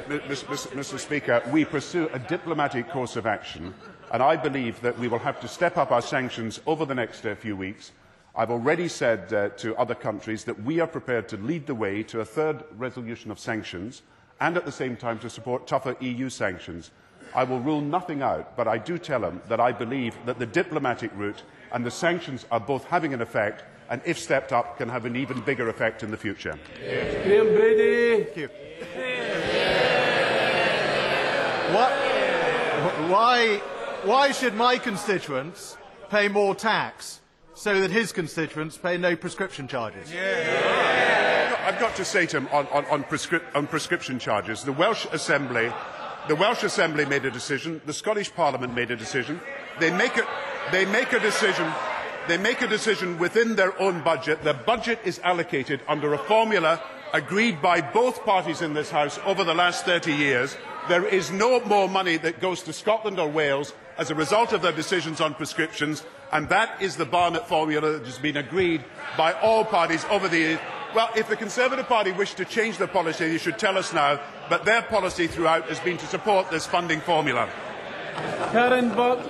Mr. 0.09 0.99
Speaker, 0.99 1.41
we 1.53 1.63
pursue 1.63 2.09
a 2.11 2.19
diplomatic 2.19 2.89
course 2.89 3.15
of 3.15 3.25
action, 3.25 3.73
and 4.11 4.21
I 4.21 4.35
believe 4.35 4.81
that 4.81 4.99
we 4.99 5.07
will 5.07 5.19
have 5.19 5.39
to 5.39 5.47
step 5.47 5.77
up 5.77 5.89
our 5.93 6.01
sanctions 6.01 6.59
over 6.67 6.83
the 6.83 6.95
next 6.95 7.25
uh, 7.25 7.33
few 7.33 7.55
weeks. 7.55 7.93
I've 8.39 8.51
already 8.51 8.87
said 8.87 9.33
uh, 9.33 9.49
to 9.57 9.75
other 9.75 9.93
countries 9.93 10.45
that 10.45 10.63
we 10.63 10.79
are 10.79 10.87
prepared 10.87 11.27
to 11.27 11.35
lead 11.35 11.67
the 11.67 11.75
way 11.75 12.03
to 12.03 12.21
a 12.21 12.25
third 12.25 12.63
resolution 12.77 13.31
of 13.31 13.37
sanctions 13.37 14.01
and 14.39 14.55
at 14.55 14.63
the 14.63 14.71
same 14.71 14.95
time 14.95 15.19
to 15.19 15.29
support 15.29 15.67
tougher 15.67 15.97
EU 15.99 16.29
sanctions. 16.29 16.91
I 17.35 17.43
will 17.43 17.59
rule 17.59 17.81
nothing 17.81 18.21
out, 18.21 18.55
but 18.55 18.65
I 18.65 18.77
do 18.77 18.97
tell 18.97 19.19
them 19.19 19.41
that 19.49 19.59
I 19.59 19.73
believe 19.73 20.15
that 20.25 20.39
the 20.39 20.45
diplomatic 20.45 21.11
route 21.15 21.43
and 21.73 21.85
the 21.85 21.91
sanctions 21.91 22.45
are 22.49 22.61
both 22.61 22.85
having 22.85 23.13
an 23.13 23.21
effect 23.21 23.65
and, 23.89 24.01
if 24.05 24.17
stepped 24.17 24.53
up, 24.53 24.77
can 24.77 24.87
have 24.87 25.03
an 25.03 25.17
even 25.17 25.41
bigger 25.41 25.67
effect 25.67 26.01
in 26.01 26.09
the 26.09 26.15
future. 26.15 26.57
Graham 26.77 27.53
Brady. 27.53 28.23
Thank 28.23 28.37
you. 28.37 28.47
What, 31.75 31.91
why, 33.09 33.57
why 34.05 34.31
should 34.31 34.53
my 34.55 34.77
constituents 34.77 35.75
pay 36.09 36.29
more 36.29 36.55
tax 36.55 37.19
so 37.59 37.81
that 37.81 37.91
his 37.91 38.13
constituents 38.13 38.77
pay 38.77 38.97
no 38.97 39.15
prescription 39.17 39.67
charges? 39.67 40.09
I've 41.67 41.79
got 41.79 41.93
to 41.97 42.05
say 42.05 42.25
to 42.27 42.37
him 42.37 42.47
on, 42.53 42.67
on, 42.67 42.85
on, 42.85 43.03
prescri- 43.03 43.43
on 43.53 43.67
prescription 43.67 44.17
charges, 44.17 44.63
the 44.63 44.71
Welsh 44.71 45.05
Assembly, 45.11 45.69
the 46.29 46.35
Welsh 46.35 46.63
Assembly 46.63 47.05
made 47.05 47.25
a 47.25 47.31
decision, 47.31 47.81
the 47.85 47.93
Scottish 47.93 48.33
Parliament 48.33 48.73
made 48.73 48.91
a 48.91 48.95
decision. 48.95 49.41
They 49.79 49.91
make 49.91 50.15
a, 50.15 50.25
they 50.71 50.85
make 50.85 51.11
a 51.11 51.19
decision. 51.19 51.69
They 52.29 52.37
make 52.37 52.61
a 52.61 52.67
decision 52.67 53.17
within 53.19 53.55
their 53.55 53.79
own 53.81 54.03
budget. 54.03 54.43
The 54.43 54.53
budget 54.53 54.99
is 55.03 55.19
allocated 55.23 55.81
under 55.87 56.13
a 56.13 56.17
formula 56.17 56.81
agreed 57.13 57.61
by 57.61 57.81
both 57.81 58.23
parties 58.23 58.61
in 58.61 58.73
this 58.73 58.91
House 58.91 59.19
over 59.25 59.43
the 59.43 59.53
last 59.53 59.85
30 59.85 60.13
years. 60.13 60.55
There 60.87 61.05
is 61.05 61.31
no 61.31 61.59
more 61.61 61.89
money 61.89 62.17
that 62.17 62.39
goes 62.39 62.63
to 62.63 62.73
Scotland 62.73 63.19
or 63.19 63.27
Wales 63.27 63.73
as 63.97 64.11
a 64.11 64.15
result 64.15 64.53
of 64.53 64.61
their 64.61 64.71
decisions 64.71 65.19
on 65.19 65.33
prescriptions, 65.33 66.03
and 66.31 66.49
that 66.49 66.81
is 66.81 66.95
the 66.95 67.05
Barnett 67.05 67.47
formula 67.47 67.93
that 67.93 68.05
has 68.05 68.17
been 68.17 68.37
agreed 68.37 68.83
by 69.17 69.33
all 69.33 69.65
parties 69.65 70.05
over 70.09 70.27
the 70.27 70.37
years. 70.37 70.59
Well, 70.95 71.09
if 71.15 71.27
the 71.27 71.35
Conservative 71.35 71.87
Party 71.87 72.11
wish 72.11 72.33
to 72.35 72.45
change 72.45 72.77
their 72.77 72.87
policy, 72.87 73.29
they 73.29 73.37
should 73.37 73.59
tell 73.59 73.77
us 73.77 73.93
now, 73.93 74.19
but 74.49 74.65
their 74.65 74.81
policy 74.81 75.27
throughout 75.27 75.69
has 75.69 75.79
been 75.79 75.97
to 75.97 76.07
support 76.07 76.49
this 76.49 76.65
funding 76.65 76.99
formula. 76.99 77.49
Karen 78.51 78.89
Buck. 78.89 79.25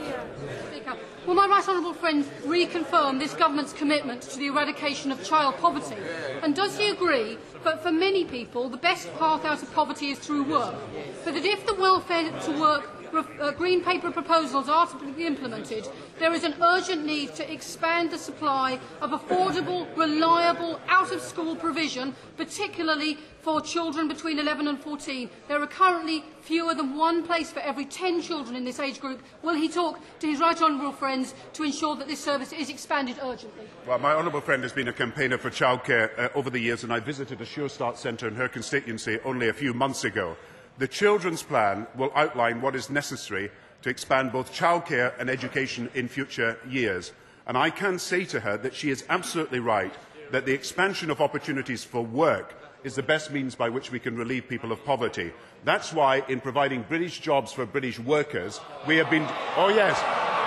Will 1.25 1.35
my 1.35 1.47
right 1.47 1.67
honourable 1.67 1.93
friend 1.93 2.25
reconfirm 2.43 3.19
this 3.19 3.35
government's 3.35 3.73
commitment 3.73 4.23
to 4.23 4.39
the 4.39 4.47
eradication 4.47 5.11
of 5.11 5.23
child 5.23 5.57
poverty? 5.57 5.97
And 6.41 6.55
does 6.55 6.77
he 6.77 6.89
agree 6.89 7.37
that 7.63 7.83
for 7.83 7.91
many 7.91 8.23
people 8.25 8.67
the 8.69 8.77
best 8.77 9.13
path 9.19 9.45
out 9.45 9.61
of 9.61 9.71
poverty 9.73 10.09
is 10.09 10.17
through 10.17 10.45
work? 10.45 10.75
But 11.23 11.35
that 11.35 11.45
if 11.45 11.67
the 11.67 11.75
welfare 11.75 12.31
to 12.31 12.59
work 12.59 12.98
uh, 13.13 13.51
green 13.51 13.83
paper 13.83 14.11
proposals 14.11 14.69
are 14.69 14.87
to 14.87 15.13
be 15.13 15.25
implemented, 15.25 15.87
there 16.19 16.33
is 16.33 16.43
an 16.43 16.55
urgent 16.61 17.05
need 17.05 17.35
to 17.35 17.51
expand 17.51 18.11
the 18.11 18.17
supply 18.17 18.79
of 19.01 19.11
affordable, 19.11 19.87
reliable, 19.97 20.79
out-of-school 20.87 21.55
provision, 21.55 22.15
particularly 22.37 23.17
for 23.41 23.61
children 23.61 24.07
between 24.07 24.39
11 24.39 24.67
and 24.67 24.79
14. 24.79 25.29
There 25.47 25.61
are 25.61 25.67
currently 25.67 26.23
fewer 26.41 26.73
than 26.73 26.97
one 26.97 27.23
place 27.23 27.51
for 27.51 27.59
every 27.59 27.85
10 27.85 28.21
children 28.21 28.55
in 28.55 28.65
this 28.65 28.79
age 28.79 28.99
group. 28.99 29.21
Will 29.43 29.55
he 29.55 29.69
talk 29.69 29.99
to 30.19 30.27
his 30.27 30.39
right 30.39 30.59
honourable 30.61 30.91
friends 30.91 31.33
to 31.53 31.63
ensure 31.63 31.95
that 31.95 32.07
this 32.07 32.19
service 32.19 32.51
is 32.51 32.69
expanded 32.69 33.17
urgently? 33.21 33.65
Well, 33.87 33.99
my 33.99 34.13
honourable 34.13 34.41
friend 34.41 34.63
has 34.63 34.73
been 34.73 34.87
a 34.87 34.93
campaigner 34.93 35.37
for 35.37 35.49
childcare 35.49 36.17
uh, 36.17 36.29
over 36.35 36.49
the 36.49 36.59
years, 36.59 36.83
and 36.83 36.91
I 36.91 36.99
visited 36.99 37.41
a 37.41 37.45
Sure 37.45 37.69
Start 37.69 37.97
centre 37.97 38.27
in 38.27 38.35
her 38.35 38.47
constituency 38.47 39.19
only 39.23 39.49
a 39.49 39.53
few 39.53 39.73
months 39.73 40.03
ago. 40.03 40.35
The 40.79 40.87
Children's 40.87 41.43
Plan 41.43 41.87
will 41.97 42.09
outline 42.15 42.61
what 42.61 42.73
is 42.73 42.89
necessary 42.89 43.51
to 43.81 43.89
expand 43.89 44.31
both 44.31 44.53
childcare 44.53 45.13
and 45.19 45.29
education 45.29 45.89
in 45.93 46.07
future 46.07 46.57
years. 46.69 47.11
And 47.47 47.57
I 47.57 47.69
can 47.69 47.99
say 47.99 48.23
to 48.23 48.39
her 48.39 48.55
that 48.55 48.73
she 48.73 48.89
is 48.89 49.03
absolutely 49.09 49.59
right 49.59 49.93
that 50.31 50.45
the 50.45 50.53
expansion 50.53 51.09
of 51.09 51.19
opportunities 51.19 51.83
for 51.83 52.05
work 52.05 52.53
is 52.85 52.95
the 52.95 53.03
best 53.03 53.29
means 53.29 53.55
by 53.55 53.67
which 53.67 53.91
we 53.91 53.99
can 53.99 54.15
relieve 54.15 54.47
people 54.47 54.71
of 54.71 54.85
poverty. 54.85 55.33
That's 55.65 55.91
why, 55.91 56.23
in 56.29 56.39
providing 56.39 56.83
British 56.83 57.19
jobs 57.19 57.51
for 57.51 57.65
British 57.65 57.99
workers, 57.99 58.61
we 58.87 58.95
have 58.95 59.09
been. 59.09 59.27
Oh, 59.57 59.67
yes. 59.67 59.99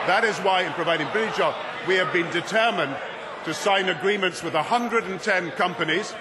That 0.07 0.25
is 0.25 0.39
why, 0.39 0.63
in 0.63 0.73
providing 0.73 1.09
British 1.13 1.37
jobs, 1.37 1.59
we 1.87 1.97
have 1.97 2.11
been 2.11 2.31
determined 2.31 2.97
to 3.45 3.53
sign 3.53 3.91
agreements 3.91 4.43
with 4.43 4.55
110 4.55 5.51
companies. 5.53 6.15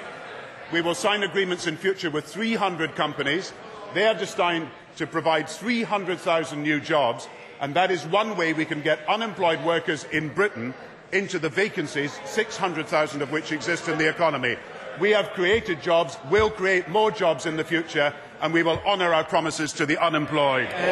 We 0.74 0.82
will 0.82 0.96
sign 0.96 1.24
agreements 1.24 1.66
in 1.66 1.78
future 1.78 2.10
with 2.10 2.26
300 2.26 2.94
companies. 2.96 3.54
They 3.94 4.08
are 4.08 4.14
designed 4.14 4.70
to 4.98 5.08
provide 5.08 5.50
300,000 5.50 6.62
new 6.62 6.80
jobs, 6.80 7.28
and 7.60 7.74
that 7.76 7.92
is 7.92 8.06
one 8.06 8.38
way 8.38 8.54
we 8.54 8.66
can 8.66 8.82
get 8.82 9.08
unemployed 9.08 9.64
workers 9.66 10.06
in 10.12 10.30
Britain 10.30 10.74
into 11.12 11.40
the 11.40 11.50
vacancies, 11.50 12.20
600,000 12.26 13.22
of 13.22 13.32
which 13.32 13.52
exist 13.52 13.88
in 13.88 13.98
the 13.98 14.10
economy. 14.10 14.56
We 15.00 15.12
have 15.12 15.32
created 15.32 15.82
jobs, 15.82 16.18
we 16.30 16.42
will 16.42 16.50
create 16.50 16.88
more 16.90 17.12
jobs 17.12 17.46
in 17.46 17.58
the 17.58 17.64
future, 17.64 18.14
and 18.42 18.54
we 18.54 18.64
will 18.64 18.80
honour 18.86 19.14
our 19.14 19.24
promises 19.24 19.74
to 19.74 19.86
the 19.86 19.98
unemployed. 20.04 20.70
Thank 20.70 20.90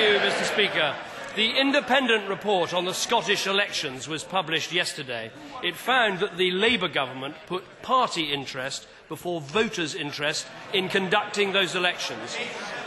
you, 0.00 0.18
Mr. 0.18 0.44
Speaker. 0.44 0.94
The 1.36 1.58
independent 1.58 2.28
report 2.28 2.74
on 2.74 2.84
the 2.84 2.92
Scottish 2.92 3.46
elections 3.46 4.08
was 4.08 4.24
published 4.24 4.72
yesterday. 4.72 5.30
It 5.62 5.76
found 5.76 6.18
that 6.18 6.36
the 6.36 6.50
Labour 6.50 6.88
government 6.88 7.36
put 7.46 7.82
party 7.82 8.32
interest 8.32 8.88
before 9.10 9.42
voters' 9.42 9.94
interest 9.94 10.46
in 10.72 10.88
conducting 10.88 11.52
those 11.52 11.74
elections. 11.74 12.38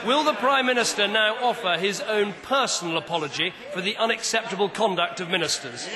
Will 0.07 0.23
the 0.23 0.33
Prime 0.33 0.65
Minister 0.65 1.07
now 1.07 1.35
offer 1.41 1.77
his 1.77 2.01
own 2.01 2.33
personal 2.41 2.97
apology 2.97 3.53
for 3.73 3.81
the 3.81 3.95
unacceptable 3.97 4.69
conduct 4.69 5.19
of 5.19 5.29
ministers? 5.29 5.87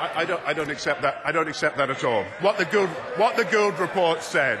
I, 0.00 0.10
I, 0.16 0.24
don't, 0.24 0.42
I 0.44 0.52
don't 0.52 0.70
accept 0.70 1.02
that. 1.02 1.20
I 1.24 1.30
don't 1.30 1.46
accept 1.46 1.76
that 1.76 1.90
at 1.90 2.02
all. 2.02 2.24
What 2.40 2.58
the 2.58 2.64
Gould, 2.64 2.88
what 3.18 3.36
the 3.36 3.44
Gould 3.44 3.78
report 3.78 4.22
said 4.22 4.58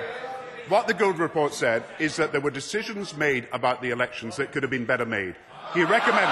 what 0.68 0.86
the 0.86 0.94
Gould 0.94 1.18
report 1.18 1.52
said 1.52 1.82
is 1.98 2.16
that 2.16 2.30
there 2.30 2.40
were 2.40 2.50
decisions 2.50 3.16
made 3.16 3.48
about 3.52 3.82
the 3.82 3.90
elections 3.90 4.36
that 4.36 4.52
could 4.52 4.62
have 4.62 4.70
been 4.70 4.84
better 4.84 5.04
made. 5.04 5.34
He 5.74 5.82
recommended. 5.82 6.28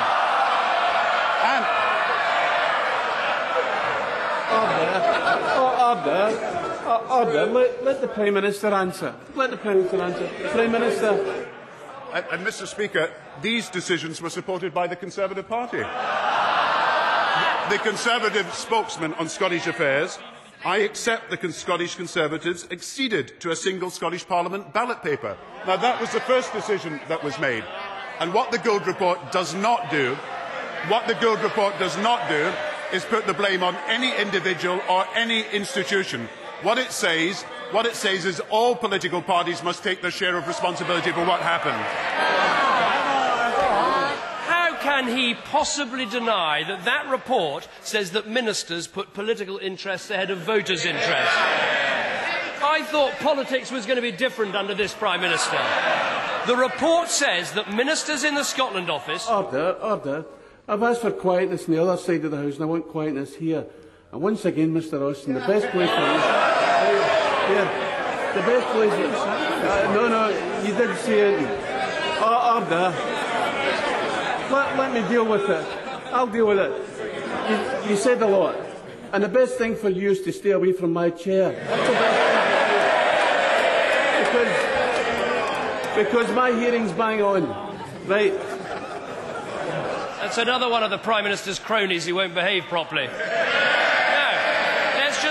And. 1.42 1.66
Order. 5.90 6.20
Order. 6.30 6.60
Oh, 6.92 7.06
oh, 7.09 7.18
Order. 7.20 7.47
Let, 7.47 7.85
let 7.85 8.00
the 8.00 8.09
Prime 8.09 8.35
Minister 8.35 8.66
answer. 8.66 9.14
Let 9.37 9.52
the 9.52 9.56
Prime 9.56 9.76
Minister 9.76 10.02
answer. 10.02 10.28
Prime 10.49 10.73
Minister. 10.73 11.47
And, 12.12 12.25
and 12.32 12.44
Mr. 12.44 12.66
Speaker, 12.66 13.12
these 13.40 13.68
decisions 13.68 14.20
were 14.20 14.28
supported 14.28 14.75
by 14.75 14.88
the 14.88 14.97
Conservative 14.97 15.47
Party. 15.47 15.78
The 15.78 15.87
Conservative 17.78 18.52
spokesman 18.52 19.14
on 19.14 19.28
Scottish 19.28 19.68
affairs 19.68 20.18
I 20.64 20.78
accept 20.78 21.30
the 21.30 21.52
Scottish 21.52 21.94
Conservatives 21.94 22.66
acceded 22.70 23.38
to 23.40 23.52
a 23.52 23.56
single 23.56 23.88
Scottish 23.88 24.26
Parliament 24.26 24.75
ballot 24.75 25.02
paper. 25.02 25.38
Now, 25.66 25.76
that 25.76 25.99
was 26.00 26.12
the 26.12 26.20
first 26.20 26.52
decision 26.52 27.00
that 27.09 27.25
was 27.25 27.38
made. 27.38 27.64
And 28.18 28.35
what 28.35 28.50
the 28.50 28.59
Gould 28.59 28.87
report 28.87 29.32
does 29.32 29.54
not 29.54 29.90
do, 29.90 30.16
what 30.88 31.06
the 31.06 31.14
Gould 31.14 31.40
report 31.40 31.78
does 31.78 31.97
not 31.99 32.28
do, 32.28 32.52
is 32.92 33.06
put 33.06 33.26
the 33.26 33.32
blame 33.32 33.62
on 33.62 33.75
any 33.87 34.14
individual 34.16 34.82
or 34.90 35.06
any 35.14 35.49
institution. 35.50 36.28
What 36.62 36.76
it 36.76 36.93
says, 36.93 37.43
what 37.71 37.87
it 37.87 37.95
says 37.95 38.26
is 38.26 38.40
all 38.50 38.76
political 38.76 39.23
parties 39.23 39.62
must 39.62 39.83
take 39.83 40.02
their 40.02 40.11
share 40.11 40.37
of 40.37 40.47
responsibility 40.47 41.11
for 41.11 41.25
what 41.25 41.40
happened. 41.40 41.81
How 44.47 44.76
can 44.76 45.09
he 45.09 45.35
possibly 45.35 46.05
deny 46.05 46.62
that 46.64 46.85
that 46.85 47.09
report 47.09 47.67
says 47.81 48.11
that 48.11 48.29
ministers 48.29 48.87
put 48.87 49.14
political 49.14 49.57
interests 49.57 50.11
ahead 50.11 50.31
of 50.31 50.38
voters' 50.38 50.85
interests? 50.85 51.35
I 52.62 52.83
thought 52.90 53.12
politics 53.21 53.71
was 53.71 53.87
going 53.87 53.97
to 53.97 54.02
be 54.02 54.12
different 54.12 54.55
under 54.55 54.75
this 54.75 54.93
Prime 54.93 55.23
Minister. 55.23 55.59
The 56.47 56.57
report 56.57 57.09
says 57.09 57.52
that 57.52 57.73
ministers 57.73 58.23
in 58.23 58.35
the 58.35 58.45
Scotland 58.45 58.90
office. 58.90 59.26
Order, 59.29 59.73
order. 59.81 60.26
I've 60.69 60.83
asked 60.83 61.00
for 61.00 61.11
quietness 61.11 61.69
on 61.69 61.75
the 61.75 61.83
other 61.83 61.97
side 61.97 62.25
of 62.25 62.31
the 62.31 62.37
House, 62.37 62.55
and 62.55 62.62
I 62.62 62.67
want 62.67 62.87
quietness 62.88 63.37
here. 63.37 63.64
And 64.12 64.21
once 64.21 64.45
again, 64.45 64.75
Mr. 64.75 65.00
Austin, 65.00 65.35
the 65.35 65.40
best 65.40 65.69
place 65.69 65.88
for 65.88 66.39
Here, 67.50 67.64
the 68.35 68.42
best 68.42 68.66
place. 68.69 68.92
Uh, 68.92 69.92
no, 69.92 70.07
no, 70.07 70.28
you 70.62 70.73
didn't 70.73 70.99
see 70.99 71.14
it. 71.14 71.49
Oh, 72.23 72.54
order. 72.54 72.95
Let, 74.54 74.78
let 74.78 74.92
me 74.95 75.09
deal 75.09 75.26
with 75.26 75.50
it. 75.50 75.66
I'll 76.12 76.28
deal 76.28 76.47
with 76.47 76.59
it. 76.61 76.71
You, 77.50 77.90
you 77.90 77.97
said 77.97 78.23
a 78.23 78.26
lot. 78.26 78.54
And 79.12 79.25
the 79.25 79.28
best 79.28 79.59
thing 79.59 79.75
for 79.75 79.88
you 79.88 80.12
is 80.12 80.21
to 80.23 80.33
stay 80.33 80.52
away 80.52 80.73
from 80.73 80.92
my 80.92 81.11
chair. 81.11 81.50
Because 84.21 84.71
because 85.97 86.33
my 86.37 86.52
hearing's 86.52 86.92
bang 86.92 87.21
on. 87.21 87.49
Right. 88.07 88.33
That's 90.21 90.38
another 90.38 90.69
one 90.69 90.85
of 90.85 90.90
the 90.90 90.99
Prime 90.99 91.25
Minister's 91.25 91.59
cronies 91.59 92.07
who 92.07 92.14
won't 92.14 92.35
behave 92.35 92.62
properly. 92.66 93.09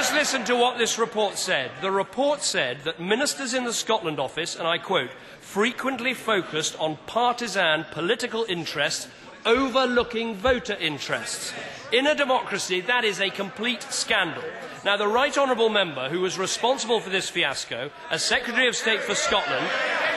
Just 0.09 0.33
listen 0.33 0.45
to 0.45 0.55
what 0.55 0.79
this 0.79 0.97
report 0.97 1.37
said. 1.37 1.69
The 1.81 1.91
report 1.91 2.41
said 2.41 2.79
that 2.83 2.99
ministers 2.99 3.53
in 3.53 3.63
the 3.63 3.71
Scotland 3.71 4.19
office, 4.19 4.55
and 4.55 4.67
I 4.67 4.79
quote, 4.79 5.11
frequently 5.39 6.15
focused 6.15 6.75
on 6.79 6.97
partisan 7.05 7.85
political 7.91 8.43
interests 8.49 9.07
overlooking 9.45 10.35
voter 10.35 10.73
interests. 10.73 11.53
In 11.93 12.07
a 12.07 12.15
democracy, 12.15 12.81
that 12.81 13.03
is 13.03 13.21
a 13.21 13.29
complete 13.29 13.83
scandal. 13.83 14.41
Now, 14.83 14.97
the 14.97 15.07
Right 15.07 15.37
Honourable 15.37 15.69
Member 15.69 16.09
who 16.09 16.21
was 16.21 16.39
responsible 16.39 16.99
for 16.99 17.11
this 17.11 17.29
fiasco 17.29 17.91
as 18.09 18.23
Secretary 18.23 18.67
of 18.67 18.75
State 18.75 19.01
for 19.01 19.13
Scotland 19.13 19.67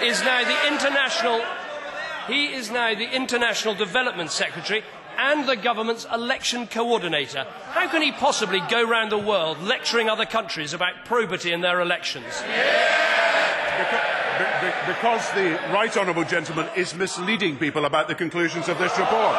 is 0.02 0.22
now 0.22 0.42
the 0.42 0.72
international 0.72 1.44
he 2.28 2.54
is 2.54 2.70
now 2.70 2.94
the 2.94 3.14
International 3.14 3.75
Development 3.75 4.30
Secretary 4.30 4.84
and 5.19 5.49
the 5.49 5.57
government's 5.57 6.07
election 6.12 6.66
coordinator. 6.66 7.47
How 7.71 7.88
can 7.88 8.02
he 8.02 8.12
possibly 8.12 8.61
go 8.71 8.83
round 8.87 9.12
the 9.12 9.19
world 9.19 9.61
lecturing 9.62 10.09
other 10.09 10.26
countries 10.26 10.73
about 10.75 11.04
probity 11.04 11.52
in 11.52 11.61
their 11.61 11.81
elections? 11.81 12.42
Because 14.87 15.31
the 15.33 15.59
right 15.73 15.97
honourable 15.97 16.25
gentleman 16.25 16.69
is 16.76 16.95
misleading 16.95 17.57
people 17.57 17.85
about 17.85 18.09
the 18.09 18.14
conclusions 18.14 18.69
of 18.69 18.78
this 18.78 18.97
report. 18.99 19.35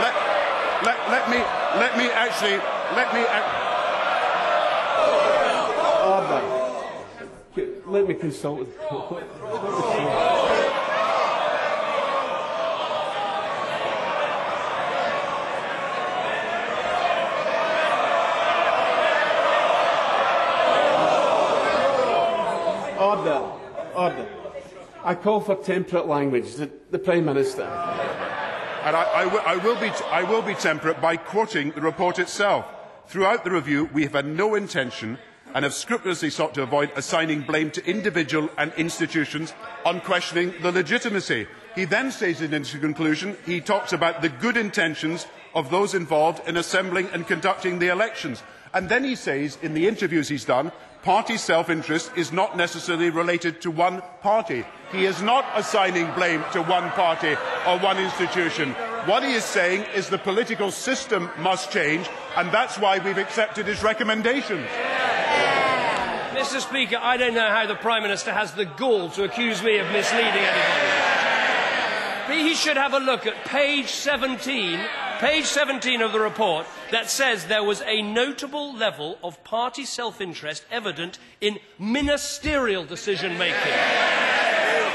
Let, 0.00 0.14
let, 0.84 1.10
let 1.10 1.30
me 1.30 1.38
let 1.78 1.96
me 1.98 2.08
actually 2.10 2.56
let 2.94 3.12
me. 3.12 3.24
Order. 6.04 6.42
Let 7.86 8.06
me 8.06 8.14
consult 8.14 8.60
with. 8.60 8.78
Order. 22.98 23.42
Order. 23.94 24.26
I 25.08 25.14
call 25.14 25.40
for 25.40 25.54
temperate 25.54 26.06
language. 26.06 26.56
The, 26.56 26.70
the 26.90 26.98
Prime 26.98 27.24
Minister. 27.24 27.62
And 27.62 28.94
I, 28.94 29.22
I, 29.24 29.56
will 29.56 29.80
be, 29.80 29.88
I 30.10 30.22
will 30.22 30.42
be 30.42 30.52
temperate 30.52 31.00
by 31.00 31.16
quoting 31.16 31.70
the 31.70 31.80
report 31.80 32.18
itself. 32.18 32.66
Throughout 33.06 33.42
the 33.42 33.50
review, 33.50 33.88
we 33.94 34.02
have 34.02 34.12
had 34.12 34.26
no 34.26 34.54
intention 34.54 35.16
and 35.54 35.64
have 35.64 35.72
scrupulously 35.72 36.28
sought 36.28 36.52
to 36.56 36.62
avoid 36.62 36.92
assigning 36.94 37.40
blame 37.40 37.70
to 37.70 37.86
individual 37.86 38.50
and 38.58 38.70
institutions 38.76 39.54
on 39.86 40.02
questioning 40.02 40.52
the 40.60 40.72
legitimacy. 40.72 41.46
He 41.74 41.86
then 41.86 42.10
says 42.10 42.42
in 42.42 42.52
his 42.52 42.72
conclusion, 42.72 43.34
he 43.46 43.62
talks 43.62 43.94
about 43.94 44.20
the 44.20 44.28
good 44.28 44.58
intentions 44.58 45.26
of 45.54 45.70
those 45.70 45.94
involved 45.94 46.46
in 46.46 46.58
assembling 46.58 47.08
and 47.14 47.26
conducting 47.26 47.78
the 47.78 47.88
elections. 47.88 48.42
And 48.74 48.90
then 48.90 49.04
he 49.04 49.14
says, 49.14 49.56
in 49.62 49.72
the 49.72 49.88
interviews 49.88 50.28
he's 50.28 50.44
done, 50.44 50.70
party 51.02 51.36
self-interest 51.36 52.12
is 52.16 52.32
not 52.32 52.56
necessarily 52.56 53.10
related 53.10 53.60
to 53.62 53.70
one 53.70 54.02
party. 54.22 54.64
He 54.92 55.04
is 55.04 55.22
not 55.22 55.44
assigning 55.54 56.10
blame 56.14 56.44
to 56.52 56.62
one 56.62 56.90
party 56.90 57.36
or 57.66 57.78
one 57.78 57.98
institution. 57.98 58.72
What 59.04 59.22
he 59.22 59.32
is 59.32 59.44
saying 59.44 59.84
is 59.94 60.08
the 60.08 60.18
political 60.18 60.70
system 60.70 61.30
must 61.38 61.70
change, 61.70 62.08
and 62.36 62.50
that's 62.50 62.78
why 62.78 62.98
we've 62.98 63.18
accepted 63.18 63.66
his 63.66 63.82
recommendations. 63.82 64.66
Mr 66.32 66.60
Speaker, 66.60 66.98
I 67.00 67.16
don't 67.16 67.34
know 67.34 67.48
how 67.48 67.66
the 67.66 67.74
Prime 67.74 68.02
Minister 68.02 68.32
has 68.32 68.52
the 68.52 68.64
gall 68.64 69.10
to 69.10 69.24
accuse 69.24 69.62
me 69.62 69.78
of 69.78 69.90
misleading 69.92 70.44
anybody. 70.44 71.08
He 72.48 72.54
should 72.54 72.76
have 72.76 72.94
a 72.94 72.98
look 72.98 73.26
at 73.26 73.44
page 73.44 73.88
17 73.88 74.78
page 75.18 75.46
17 75.46 76.00
of 76.00 76.12
the 76.12 76.20
report 76.20 76.66
that 76.92 77.10
says 77.10 77.46
there 77.46 77.64
was 77.64 77.82
a 77.82 78.02
notable 78.02 78.74
level 78.74 79.18
of 79.22 79.42
party 79.42 79.84
self 79.84 80.20
interest 80.20 80.64
evident 80.70 81.18
in 81.40 81.58
ministerial 81.78 82.84
decision 82.84 83.36
making. 83.36 83.72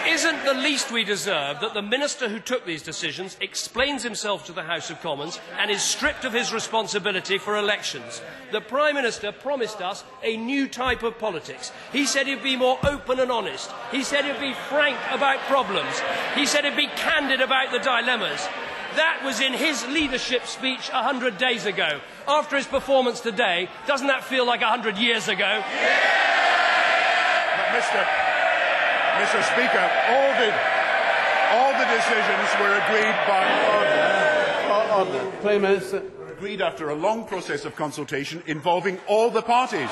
Isn't 0.08 0.44
the 0.44 0.54
least 0.54 0.92
we 0.92 1.04
deserve 1.04 1.60
that 1.62 1.74
the 1.74 1.82
minister 1.82 2.30
who 2.30 2.40
took 2.40 2.66
these 2.66 2.84
decisions 2.84 3.38
explains 3.42 4.04
himself 4.04 4.46
to 4.46 4.54
the 4.54 4.64
House 4.64 4.90
of 4.90 5.02
Commons 5.02 5.40
and 5.58 5.72
is 5.72 5.82
stripped 5.82 6.26
of 6.26 6.34
his 6.34 6.54
responsibility 6.54 7.38
for 7.38 7.58
elections? 7.58 8.22
The 8.52 8.62
Prime 8.62 8.96
Minister 8.96 9.32
promised 9.32 9.82
us 9.82 10.04
a 10.22 10.38
new 10.38 10.68
type 10.68 11.04
of 11.04 11.18
politics. 11.20 11.72
He 11.92 12.06
said 12.06 12.28
he'd 12.28 12.44
be 12.44 12.58
more 12.58 12.78
open 12.84 13.20
and 13.20 13.32
honest. 13.32 13.72
He 13.92 14.04
said 14.04 14.26
he'd 14.26 14.40
be 14.40 14.54
frank 14.70 14.98
about 15.10 15.40
problems. 15.48 16.02
He 16.36 16.46
said 16.46 16.66
he'd 16.66 16.76
be 16.76 16.88
candid 16.88 17.42
about 17.42 17.72
the 17.72 17.80
dilemmas. 17.80 18.48
That 18.96 19.22
was 19.24 19.40
in 19.40 19.54
his 19.54 19.86
leadership 19.88 20.46
speech 20.46 20.90
100 20.92 21.38
days 21.38 21.66
ago. 21.66 22.00
After 22.28 22.56
his 22.58 22.68
performance 22.68 23.20
today, 23.20 23.70
doesn't 23.88 24.08
that 24.08 24.24
feel 24.24 24.46
like 24.46 24.62
100 24.62 24.98
years 24.98 25.28
ago? 25.28 25.64
But 27.58 27.68
Mr. 27.74 28.06
Mr. 29.14 29.44
Speaker, 29.54 29.86
all 30.10 30.34
the, 30.42 30.50
all 31.54 31.72
the 31.78 31.86
decisions 31.96 32.50
were 32.60 32.74
agreed 32.82 33.18
by 33.28 33.44
order. 33.78 35.32
Prime 35.42 35.62
Minister. 35.62 36.04
Agreed 36.32 36.62
after 36.62 36.90
a 36.90 36.96
long 36.96 37.26
process 37.26 37.64
of 37.66 37.76
consultation 37.76 38.44
involving 38.48 39.00
all 39.08 39.30
the 39.30 39.42
parties. 39.42 39.90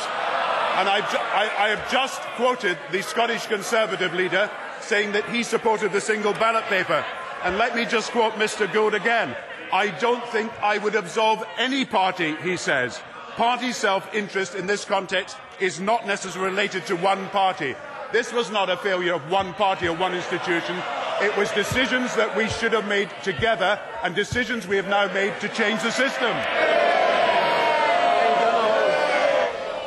And 0.76 0.90
I've 0.90 1.10
ju- 1.12 1.18
I, 1.18 1.52
I 1.58 1.70
have 1.70 1.92
just 1.92 2.22
quoted 2.36 2.78
the 2.92 3.02
Scottish 3.02 3.46
Conservative 3.48 4.14
leader 4.14 4.50
saying 4.82 5.12
that 5.14 5.26
he 5.30 5.44
supported 5.44 5.92
the 5.92 6.02
single 6.02 6.34
ballot 6.34 6.66
paper. 6.66 7.06
And 7.44 7.58
let 7.58 7.76
me 7.76 7.86
just 7.86 8.12
quote 8.12 8.34
Mr. 8.34 8.72
Gould 8.72 8.94
again. 8.94 9.36
I 9.74 9.88
don't 10.00 10.24
think 10.28 10.52
I 10.62 10.78
would 10.78 10.96
absolve 10.96 11.44
any 11.58 11.86
party, 11.86 12.36
he 12.36 12.56
says. 12.56 13.02
Party 13.36 13.72
self-interest 13.72 14.54
in 14.54 14.68
this 14.68 14.86
context 14.86 15.38
is 15.60 15.80
not 15.80 16.06
necessarily 16.06 16.52
related 16.52 16.86
to 16.88 16.96
one 16.96 17.28
party. 17.30 17.76
This 18.12 18.34
was 18.34 18.52
not 18.52 18.70
a 18.70 18.78
failure 18.78 19.16
of 19.16 19.32
one 19.32 19.54
party 19.54 19.88
or 19.88 19.96
one 19.96 20.14
institution. 20.14 20.76
It 21.22 21.36
was 21.38 21.50
decisions 21.52 22.14
that 22.16 22.36
we 22.36 22.50
should 22.50 22.74
have 22.74 22.88
made 22.88 23.10
together 23.24 23.80
and 24.04 24.14
decisions 24.14 24.68
we 24.68 24.76
have 24.76 24.88
now 24.88 25.12
made 25.14 25.40
to 25.40 25.48
change 25.50 25.82
the 25.82 25.92
system. 25.92 26.32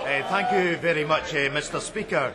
Uh, 0.04 0.22
thank 0.28 0.50
you 0.52 0.76
very 0.78 1.04
much, 1.04 1.34
uh, 1.34 1.50
Mr 1.50 1.80
Speaker. 1.80 2.32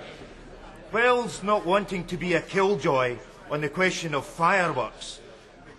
Whilst 0.92 1.44
not 1.44 1.66
wanting 1.66 2.06
to 2.06 2.18
be 2.18 2.36
a 2.36 2.42
killjoy, 2.42 3.18
on 3.50 3.62
the 3.62 3.70
question 3.70 4.14
of 4.14 4.26
fireworks. 4.26 5.20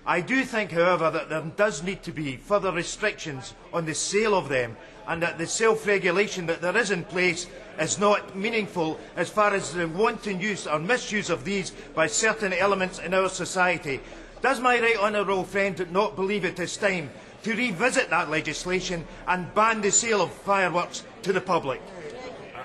I 0.06 0.20
do 0.20 0.44
think, 0.44 0.72
however, 0.72 1.10
that 1.10 1.28
there 1.28 1.42
does 1.56 1.82
need 1.82 2.02
to 2.04 2.12
be 2.12 2.36
further 2.36 2.72
restrictions 2.72 3.54
on 3.72 3.84
the 3.84 3.94
sale 3.94 4.34
of 4.34 4.48
them 4.48 4.76
and 5.06 5.22
that 5.22 5.38
the 5.38 5.46
self-regulation 5.46 6.46
that 6.46 6.60
there 6.60 6.76
is 6.76 6.90
in 6.90 7.04
place 7.04 7.46
is 7.78 7.98
not 7.98 8.34
meaningful 8.34 8.98
as 9.16 9.28
far 9.28 9.52
as 9.52 9.72
the 9.72 9.86
wanton 9.88 10.40
use 10.40 10.66
or 10.66 10.78
misuse 10.78 11.30
of 11.30 11.44
these 11.44 11.72
by 11.94 12.06
certain 12.06 12.52
elements 12.52 12.98
in 12.98 13.12
our 13.14 13.28
society. 13.28 14.00
Does 14.42 14.58
my 14.58 14.80
right 14.80 14.96
honourable 14.96 15.44
friend 15.44 15.86
not 15.92 16.16
believe 16.16 16.44
it 16.44 16.58
is 16.58 16.76
time 16.76 17.10
to 17.42 17.54
revisit 17.54 18.10
that 18.10 18.30
legislation 18.30 19.04
and 19.28 19.54
ban 19.54 19.80
the 19.80 19.90
sale 19.90 20.22
of 20.22 20.32
fireworks 20.32 21.04
to 21.22 21.32
the 21.32 21.40
public? 21.40 21.80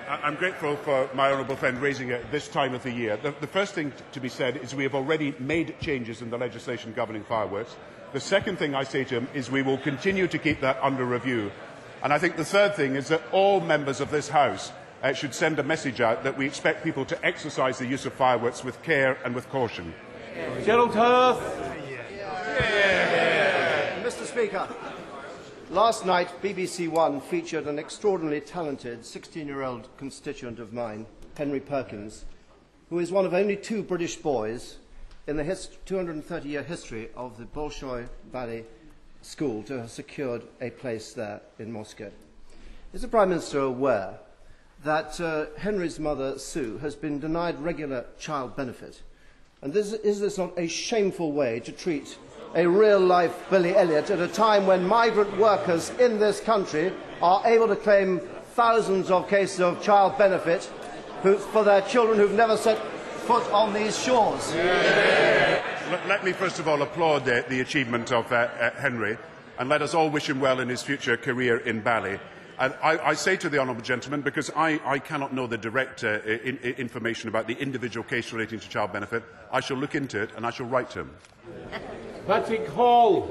I'm 0.08 0.36
grateful 0.36 0.76
for 0.76 1.10
my 1.14 1.32
honourable 1.32 1.56
friend 1.56 1.80
raising 1.82 2.10
it 2.10 2.30
this 2.30 2.46
time 2.46 2.74
of 2.74 2.82
the 2.84 2.92
year. 2.92 3.16
The, 3.16 3.34
the, 3.40 3.46
first 3.46 3.74
thing 3.74 3.92
to 4.12 4.20
be 4.20 4.28
said 4.28 4.56
is 4.58 4.74
we 4.74 4.84
have 4.84 4.94
already 4.94 5.34
made 5.40 5.74
changes 5.80 6.22
in 6.22 6.30
the 6.30 6.38
legislation 6.38 6.92
governing 6.92 7.24
fireworks. 7.24 7.74
The 8.12 8.20
second 8.20 8.58
thing 8.58 8.74
I 8.74 8.84
say 8.84 9.02
to 9.02 9.16
him 9.16 9.28
is 9.34 9.50
we 9.50 9.62
will 9.62 9.78
continue 9.78 10.28
to 10.28 10.38
keep 10.38 10.60
that 10.60 10.78
under 10.80 11.04
review. 11.04 11.50
And 12.04 12.12
I 12.12 12.18
think 12.18 12.36
the 12.36 12.44
third 12.44 12.76
thing 12.76 12.94
is 12.94 13.08
that 13.08 13.22
all 13.32 13.60
members 13.60 14.00
of 14.00 14.12
this 14.12 14.28
House 14.28 14.70
uh, 15.02 15.12
should 15.12 15.34
send 15.34 15.58
a 15.58 15.64
message 15.64 16.00
out 16.00 16.22
that 16.22 16.38
we 16.38 16.46
expect 16.46 16.84
people 16.84 17.04
to 17.06 17.26
exercise 17.26 17.78
the 17.78 17.86
use 17.86 18.06
of 18.06 18.12
fireworks 18.12 18.62
with 18.62 18.80
care 18.84 19.18
and 19.24 19.34
with 19.34 19.48
caution. 19.50 19.92
Gerald 20.64 20.94
Howarth. 20.94 21.42
Mr 24.04 24.24
Speaker, 24.24 24.68
Last 25.70 26.06
night, 26.06 26.28
BBC 26.42 26.88
One 26.88 27.20
featured 27.20 27.66
an 27.66 27.80
extraordinarily 27.80 28.40
talented 28.40 29.00
16-year-old 29.00 29.88
constituent 29.96 30.60
of 30.60 30.72
mine, 30.72 31.06
Henry 31.36 31.58
Perkins, 31.58 32.24
who 32.88 33.00
is 33.00 33.10
one 33.10 33.26
of 33.26 33.34
only 33.34 33.56
two 33.56 33.82
British 33.82 34.14
boys 34.14 34.76
in 35.26 35.36
the 35.36 35.42
230-year 35.42 36.62
history 36.62 37.08
of 37.16 37.36
the 37.36 37.46
Bolshoi 37.46 38.08
Valley 38.30 38.64
School 39.22 39.64
to 39.64 39.80
have 39.80 39.90
secured 39.90 40.44
a 40.60 40.70
place 40.70 41.12
there 41.12 41.40
in 41.58 41.72
Moscow. 41.72 42.12
Is 42.92 43.02
the 43.02 43.08
Prime 43.08 43.30
Minister 43.30 43.58
aware 43.58 44.20
that 44.84 45.20
uh, 45.20 45.46
Henry's 45.58 45.98
mother, 45.98 46.38
Sue, 46.38 46.78
has 46.78 46.94
been 46.94 47.18
denied 47.18 47.58
regular 47.58 48.06
child 48.20 48.54
benefit? 48.54 49.02
And 49.62 49.72
this, 49.72 49.92
is 49.92 50.20
this 50.20 50.38
not 50.38 50.56
a 50.56 50.68
shameful 50.68 51.32
way 51.32 51.58
to 51.58 51.72
treat 51.72 52.18
a 52.56 52.66
real 52.66 52.98
life 52.98 53.48
Billy 53.50 53.76
Elliot 53.76 54.10
at 54.10 54.18
a 54.18 54.26
time 54.26 54.66
when 54.66 54.88
migrant 54.88 55.36
workers 55.36 55.90
in 56.00 56.18
this 56.18 56.40
country 56.40 56.90
are 57.20 57.46
able 57.46 57.68
to 57.68 57.76
claim 57.76 58.18
thousands 58.54 59.10
of 59.10 59.28
cases 59.28 59.60
of 59.60 59.82
child 59.82 60.16
benefit 60.16 60.62
for 61.52 61.62
their 61.62 61.82
children 61.82 62.18
who've 62.18 62.32
never 62.32 62.56
set 62.56 62.78
foot 63.26 63.44
on 63.52 63.74
these 63.74 64.02
shores. 64.02 64.54
Yeah. 64.54 65.62
let, 66.08 66.24
me 66.24 66.32
first 66.32 66.58
of 66.58 66.66
all 66.66 66.80
applaud 66.80 67.26
the 67.26 67.60
achievement 67.60 68.10
of 68.10 68.32
uh, 68.32 68.48
uh, 68.58 68.70
Henry 68.70 69.18
and 69.58 69.68
let 69.68 69.82
us 69.82 69.92
all 69.92 70.08
wish 70.08 70.28
him 70.28 70.40
well 70.40 70.60
in 70.60 70.68
his 70.68 70.82
future 70.82 71.16
career 71.18 71.58
in 71.58 71.80
ballet. 71.80 72.18
And 72.58 72.74
I, 72.82 73.10
I 73.10 73.14
say 73.14 73.36
to 73.36 73.50
the 73.50 73.58
honourable 73.58 73.82
gentleman, 73.82 74.22
because 74.22 74.50
I, 74.56 74.80
I 74.82 74.98
cannot 74.98 75.34
know 75.34 75.46
the 75.46 75.58
direct 75.58 76.04
uh, 76.04 76.20
in, 76.22 76.56
in 76.58 76.74
information 76.76 77.28
about 77.28 77.46
the 77.48 77.58
individual 77.58 78.04
case 78.04 78.32
relating 78.32 78.60
to 78.60 78.68
child 78.70 78.94
benefit, 78.94 79.24
I 79.52 79.60
shall 79.60 79.76
look 79.76 79.94
into 79.94 80.22
it 80.22 80.30
and 80.36 80.46
I 80.46 80.50
shall 80.50 80.64
write 80.64 80.88
to 80.90 81.00
him. 81.00 81.10
Patrick 82.26 82.66
Hall. 82.66 83.30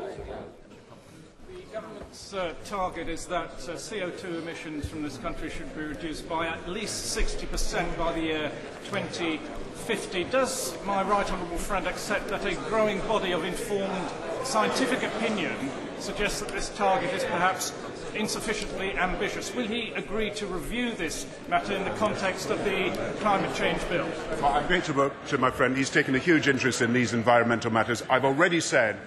The 1.49 1.61
government's 1.73 2.33
uh, 2.33 2.53
target 2.63 3.09
is 3.09 3.25
that 3.25 3.49
uh, 3.49 3.73
CO2 3.73 4.41
emissions 4.41 4.87
from 4.87 5.03
this 5.03 5.17
country 5.17 5.49
should 5.49 5.75
be 5.75 5.83
reduced 5.83 6.29
by 6.29 6.47
at 6.47 6.69
least 6.69 7.13
60% 7.17 7.97
by 7.97 8.13
the 8.13 8.21
year 8.21 8.51
2050. 8.85 10.23
Does 10.25 10.77
my 10.85 11.03
right 11.03 11.29
honourable 11.29 11.57
friend 11.57 11.87
accept 11.87 12.29
that 12.29 12.45
a 12.45 12.55
growing 12.69 12.99
body 13.01 13.33
of 13.33 13.43
informed 13.43 14.09
scientific 14.45 15.03
opinion 15.03 15.53
suggests 15.99 16.39
that 16.39 16.49
this 16.49 16.69
target 16.69 17.13
is 17.13 17.25
perhaps 17.25 17.73
insufficiently 18.15 18.97
ambitious. 18.97 19.53
Will 19.53 19.67
he 19.67 19.91
agree 19.93 20.29
to 20.31 20.45
review 20.47 20.93
this 20.93 21.25
matter 21.49 21.73
in 21.73 21.83
the 21.83 21.91
context 21.91 22.49
of 22.49 22.63
the 22.65 22.91
climate 23.19 23.55
change 23.55 23.87
bill? 23.89 24.07
Well, 24.41 24.53
I'm 24.53 24.67
grateful 24.67 25.11
to 25.27 25.37
my 25.37 25.51
friend. 25.51 25.75
He's 25.75 25.89
taken 25.89 26.15
a 26.15 26.19
huge 26.19 26.47
interest 26.47 26.81
in 26.81 26.93
these 26.93 27.13
environmental 27.13 27.71
matters. 27.71 28.03
I've 28.09 28.25
already 28.25 28.59
said 28.59 28.97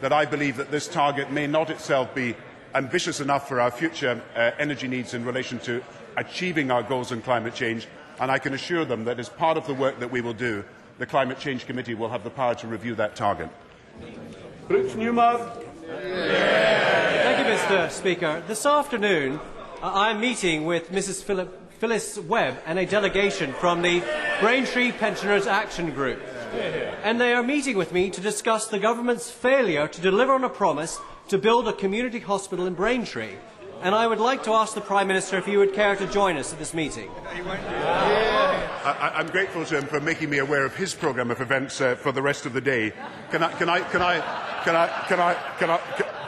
that 0.00 0.12
I 0.12 0.24
believe 0.24 0.56
that 0.56 0.70
this 0.70 0.88
target 0.88 1.30
may 1.30 1.46
not 1.46 1.70
itself 1.70 2.14
be 2.14 2.36
ambitious 2.74 3.20
enough 3.20 3.48
for 3.48 3.60
our 3.60 3.70
future 3.70 4.22
uh, 4.36 4.50
energy 4.58 4.88
needs 4.88 5.14
in 5.14 5.24
relation 5.24 5.58
to 5.60 5.82
achieving 6.16 6.70
our 6.70 6.82
goals 6.82 7.12
on 7.12 7.20
climate 7.22 7.54
change, 7.54 7.86
and 8.20 8.30
I 8.30 8.38
can 8.38 8.54
assure 8.54 8.84
them 8.84 9.04
that 9.04 9.18
as 9.18 9.28
part 9.28 9.56
of 9.56 9.66
the 9.66 9.74
work 9.74 9.98
that 10.00 10.10
we 10.10 10.20
will 10.20 10.34
do, 10.34 10.64
the 10.98 11.06
Climate 11.06 11.38
Change 11.38 11.66
Committee 11.66 11.94
will 11.94 12.10
have 12.10 12.24
the 12.24 12.30
power 12.30 12.54
to 12.56 12.66
review 12.66 12.94
that 12.96 13.16
target. 13.16 13.48
Brooks 14.68 14.94
Newmark. 14.94 15.69
Thank 15.86 17.38
you, 17.38 17.54
Mr. 17.54 17.90
Speaker. 17.90 18.42
This 18.46 18.66
afternoon, 18.66 19.40
uh, 19.82 19.92
I'm 19.94 20.20
meeting 20.20 20.66
with 20.66 20.90
Mrs. 20.90 21.22
Philip, 21.22 21.72
Phyllis 21.78 22.18
Webb 22.18 22.58
and 22.66 22.78
a 22.78 22.84
delegation 22.84 23.52
from 23.54 23.80
the 23.80 24.02
Braintree 24.40 24.92
Pensioners 24.92 25.46
Action 25.46 25.92
Group. 25.92 26.20
And 27.02 27.20
they 27.20 27.32
are 27.32 27.42
meeting 27.42 27.78
with 27.78 27.92
me 27.92 28.10
to 28.10 28.20
discuss 28.20 28.66
the 28.66 28.78
government's 28.78 29.30
failure 29.30 29.88
to 29.88 30.00
deliver 30.00 30.34
on 30.34 30.44
a 30.44 30.50
promise 30.50 30.98
to 31.28 31.38
build 31.38 31.66
a 31.66 31.72
community 31.72 32.18
hospital 32.18 32.66
in 32.66 32.74
Braintree. 32.74 33.36
and 33.82 33.94
I 33.94 34.06
would 34.06 34.20
like 34.20 34.42
to 34.44 34.52
ask 34.52 34.74
the 34.74 34.80
Prime 34.80 35.06
Minister 35.08 35.38
if 35.38 35.46
he 35.46 35.56
would 35.56 35.72
care 35.72 35.96
to 35.96 36.06
join 36.06 36.36
us 36.36 36.52
at 36.52 36.58
this 36.58 36.74
meeting. 36.74 37.10
I, 38.84 39.12
I'm 39.14 39.28
grateful 39.28 39.64
to 39.64 39.78
him 39.78 39.86
for 39.86 40.00
making 40.00 40.30
me 40.30 40.38
aware 40.38 40.64
of 40.64 40.76
his 40.76 40.94
programme 40.94 41.30
of 41.30 41.40
events 41.40 41.80
uh, 41.80 41.94
for 41.94 42.12
the 42.12 42.22
rest 42.22 42.46
of 42.46 42.52
the 42.52 42.60
day. 42.60 42.92
Can 43.30 43.42
I, 43.42 43.52
can 43.52 43.68
I, 43.68 43.80
can 43.80 44.02
I, 44.02 44.20
can 44.64 44.76
I, 44.76 45.04
can 45.08 45.20
I, 45.20 45.34
can 45.58 45.70
I, 45.70 45.78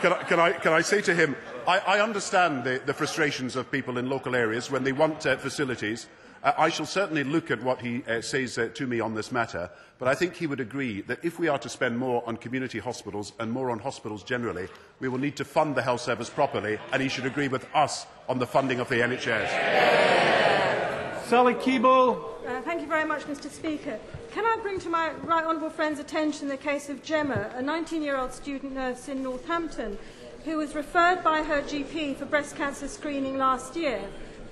can 0.00 0.12
I, 0.12 0.22
can 0.24 0.40
I, 0.40 0.52
can 0.52 0.72
I 0.72 0.80
say 0.80 1.02
to 1.02 1.14
him, 1.14 1.36
I, 1.66 1.78
I 1.78 2.00
understand 2.00 2.64
the, 2.64 2.80
the 2.84 2.94
frustrations 2.94 3.54
of 3.56 3.70
people 3.70 3.98
in 3.98 4.08
local 4.08 4.34
areas 4.34 4.70
when 4.70 4.84
they 4.84 4.92
want 4.92 5.26
uh, 5.26 5.36
facilities. 5.36 6.08
Uh, 6.42 6.52
I 6.58 6.70
shall 6.70 6.86
certainly 6.86 7.22
look 7.22 7.50
at 7.50 7.62
what 7.62 7.80
he 7.80 8.02
uh, 8.04 8.20
says 8.20 8.58
uh, 8.58 8.68
to 8.74 8.86
me 8.86 9.00
on 9.00 9.14
this 9.14 9.30
matter. 9.30 9.70
But 10.02 10.08
I 10.08 10.16
think 10.16 10.34
he 10.34 10.48
would 10.48 10.58
agree 10.58 11.02
that 11.02 11.24
if 11.24 11.38
we 11.38 11.46
are 11.46 11.60
to 11.60 11.68
spend 11.68 11.96
more 11.96 12.24
on 12.26 12.36
community 12.36 12.80
hospitals 12.80 13.34
and 13.38 13.52
more 13.52 13.70
on 13.70 13.78
hospitals 13.78 14.24
generally, 14.24 14.66
we 14.98 15.08
will 15.08 15.20
need 15.20 15.36
to 15.36 15.44
fund 15.44 15.76
the 15.76 15.82
health 15.82 16.00
service 16.00 16.28
properly, 16.28 16.76
and 16.92 17.00
he 17.00 17.08
should 17.08 17.24
agree 17.24 17.46
with 17.46 17.64
us 17.72 18.04
on 18.28 18.40
the 18.40 18.46
funding 18.46 18.80
of 18.80 18.88
the 18.88 18.96
NHS. 18.96 19.48
Sally 21.26 21.54
Keeble. 21.54 22.18
Uh, 22.44 22.60
thank 22.62 22.80
you 22.80 22.88
very 22.88 23.04
much, 23.04 23.22
Mr. 23.26 23.48
Speaker. 23.48 23.96
Can 24.32 24.44
I 24.44 24.60
bring 24.60 24.80
to 24.80 24.88
my 24.88 25.12
right 25.22 25.44
honourable 25.44 25.70
friend's 25.70 26.00
attention 26.00 26.48
the 26.48 26.56
case 26.56 26.88
of 26.88 27.04
Gemma, 27.04 27.52
a 27.54 27.62
19-year-old 27.62 28.32
student 28.32 28.72
nurse 28.72 29.08
in 29.08 29.22
Northampton, 29.22 29.96
who 30.44 30.56
was 30.56 30.74
referred 30.74 31.22
by 31.22 31.44
her 31.44 31.62
GP 31.62 32.16
for 32.16 32.24
breast 32.24 32.56
cancer 32.56 32.88
screening 32.88 33.38
last 33.38 33.76
year, 33.76 34.02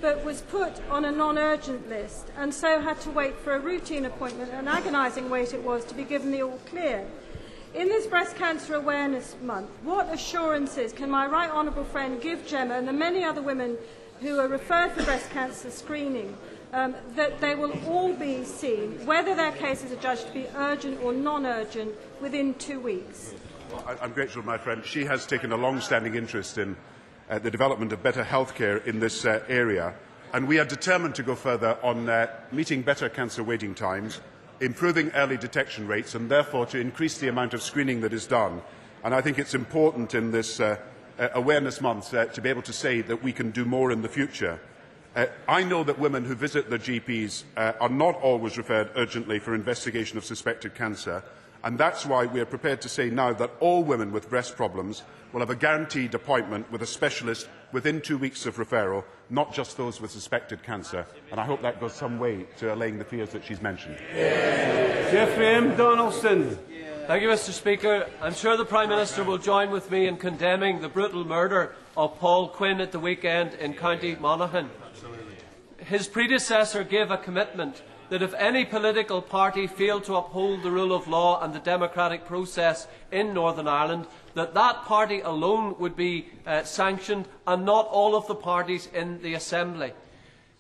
but 0.01 0.25
was 0.25 0.43
put 0.43 0.81
on 0.91 1.05
a 1.05 1.13
non-urgent 1.13 1.89
list 1.89 2.29
and 2.37 2.53
so 2.53 2.81
had 2.81 3.01
to 3.01 3.11
wait 3.11 3.37
for 3.39 3.55
a 3.55 3.61
routine 3.61 4.07
appointment, 4.07 4.53
an 4.53 4.69
agonising 4.69 5.31
wait 5.31 5.53
it 5.53 5.63
was, 5.63 5.85
to 5.85 5.95
be 5.95 6.05
given 6.05 6.31
the 6.31 6.43
all-clear. 6.43 7.07
In 7.75 7.89
this 7.89 8.07
Breast 8.07 8.37
Cancer 8.37 8.75
Awareness 8.75 9.37
Month, 9.43 9.71
what 9.85 10.13
assurances 10.13 10.93
can 10.93 11.11
my 11.11 11.27
right 11.27 11.51
honourable 11.51 11.85
friend 11.85 12.21
give 12.21 12.47
Gemma 12.47 12.75
and 12.75 12.89
the 12.89 12.93
many 12.93 13.23
other 13.23 13.43
women 13.43 13.77
who 14.21 14.39
are 14.39 14.49
referred 14.49 14.93
for 14.93 15.05
breast 15.05 15.31
cancer 15.31 15.71
screening 15.71 16.37
um, 16.73 16.95
that 17.17 17.41
they 17.41 17.55
will 17.55 17.73
all 17.87 18.13
be 18.13 18.45
seen, 18.45 19.05
whether 19.07 19.35
their 19.35 19.53
cases 19.53 19.93
are 19.93 19.97
judged 19.97 20.27
to 20.27 20.33
be 20.33 20.47
urgent 20.57 21.03
or 21.03 21.13
non-urgent, 21.13 21.95
within 22.21 22.55
two 22.55 22.81
weeks? 22.81 23.35
I, 23.87 23.97
I'm 24.03 24.13
grateful, 24.13 24.43
my 24.43 24.59
friend. 24.59 24.85
She 24.85 25.05
has 25.05 25.27
taken 25.27 25.53
a 25.53 25.57
long-standing 25.57 26.15
interest 26.15 26.59
in 26.59 26.77
uh, 27.31 27.39
the 27.39 27.51
development 27.51 27.93
of 27.93 28.03
better 28.03 28.25
healthcare 28.25 28.85
in 28.87 29.01
this 29.01 29.25
uh, 29.25 29.43
area, 29.49 29.95
and 30.35 30.47
we 30.47 30.59
are 30.59 30.65
determined 30.65 31.15
to 31.15 31.23
go 31.23 31.35
further 31.35 31.79
on 31.83 32.09
uh, 32.09 32.27
meeting 32.53 32.83
better 32.83 33.09
cancer 33.09 33.43
waiting 33.43 33.75
times, 33.75 34.21
improving 34.61 35.11
early 35.13 35.37
detection 35.37 35.87
rates, 35.87 36.15
and 36.15 36.31
therefore 36.31 36.67
to 36.67 36.79
increase 36.79 37.19
the 37.19 37.29
amount 37.29 37.55
of 37.55 37.63
screening 37.63 38.01
that 38.01 38.13
is 38.13 38.27
done. 38.27 38.61
And 39.03 39.15
I 39.15 39.21
think 39.21 39.39
it's 39.39 39.55
important 39.55 40.15
in 40.15 40.31
this 40.31 40.61
uh, 40.61 40.77
uh, 41.19 41.29
awareness 41.35 41.81
month 41.81 42.13
uh, 42.13 42.27
to 42.27 42.41
be 42.41 42.49
able 42.49 42.63
to 42.63 42.73
say 42.73 43.01
that 43.03 43.23
we 43.23 43.33
can 43.33 43.51
do 43.51 43.65
more 43.65 43.93
in 43.93 44.03
the 44.03 44.09
future. 44.09 44.61
Uh, 45.15 45.27
I 45.49 45.65
know 45.65 45.83
that 45.85 45.99
women 45.99 46.25
who 46.25 46.35
visit 46.35 46.71
their 46.71 46.79
GPs 46.79 47.45
uh, 47.57 47.73
are 47.81 47.89
not 47.89 48.15
always 48.23 48.57
referred 48.57 48.91
urgently 48.97 49.39
for 49.39 49.55
investigation 49.55 50.19
of 50.19 50.25
suspected 50.25 50.75
cancer, 50.75 51.23
and 51.65 51.79
that's 51.79 52.07
why 52.07 52.27
we 52.27 52.41
are 52.41 52.47
prepared 52.47 52.81
to 52.83 52.89
say 52.89 53.11
now 53.11 53.33
that 53.35 53.51
all 53.61 53.83
women 53.83 54.13
with 54.13 54.31
breast 54.31 54.57
problems 54.57 55.03
will 55.33 55.41
have 55.41 55.51
a 55.51 55.57
guaranteed 55.57 56.15
appointment 56.15 56.71
with 56.73 56.83
a 56.83 56.87
specialist 56.87 57.49
within 57.73 58.01
two 58.01 58.19
weeks 58.19 58.47
of 58.47 58.57
referral, 58.57 59.05
not 59.29 59.53
just 59.53 59.77
those 59.77 60.01
with 60.01 60.11
suspected 60.11 60.63
cancer. 60.63 61.07
And 61.31 61.39
I 61.39 61.45
hope 61.45 61.63
that 61.63 61.81
goes 61.81 61.93
some 61.93 62.19
way 62.19 62.47
to 62.59 62.75
allaying 62.75 62.99
the 62.99 63.05
fears 63.05 63.31
that 63.31 63.45
she's 63.45 63.63
mentioned. 63.63 63.97
Jeffrey 64.13 65.49
M. 65.49 65.77
Donaldson. 65.77 66.59
Thank 67.07 67.23
you, 67.23 67.29
Mr. 67.29 67.51
Speaker. 67.51 68.09
I'm 68.21 68.35
sure 68.35 68.57
the 68.57 68.65
Prime 68.65 68.89
Minister 68.89 69.25
will 69.25 69.39
join 69.39 69.71
with 69.71 69.91
me 69.91 70.07
in 70.07 70.17
condemning 70.17 70.81
the 70.81 70.89
brutal 70.89 71.25
murder 71.25 71.75
of 71.97 72.19
Paul 72.19 72.49
Quinn 72.49 72.81
at 72.81 72.93
the 72.93 73.01
weekend 73.01 73.55
in 73.55 73.75
County 73.75 74.15
Monaghan. 74.15 74.71
His 75.79 76.07
predecessor 76.07 76.85
gave 76.85 77.11
a 77.11 77.19
commitment 77.19 77.83
that 78.11 78.23
if 78.23 78.35
any 78.35 78.65
political 78.65 79.23
party 79.23 79.67
failed 79.67 80.05
to 80.05 80.17
uphold 80.17 80.63
the 80.63 80.71
rule 80.71 80.93
of 80.93 81.09
law 81.09 81.43
and 81.43 81.55
the 81.55 81.61
democratic 81.61 82.27
process 82.27 82.87
in 83.11 83.33
Northern 83.33 83.69
Ireland, 83.69 84.07
that 84.35 84.55
that 84.55 84.85
party 84.85 85.21
alone 85.21 85.77
would 85.79 85.97
be 85.97 86.27
uh, 86.47 86.65
sanctioned 86.65 87.27
and 87.47 87.65
not 87.65 87.87
all 87.87 88.15
of 88.15 88.27
the 88.27 88.35
parties 88.35 88.89
in 88.93 89.23
the 89.23 89.35
Assembly. 89.35 89.93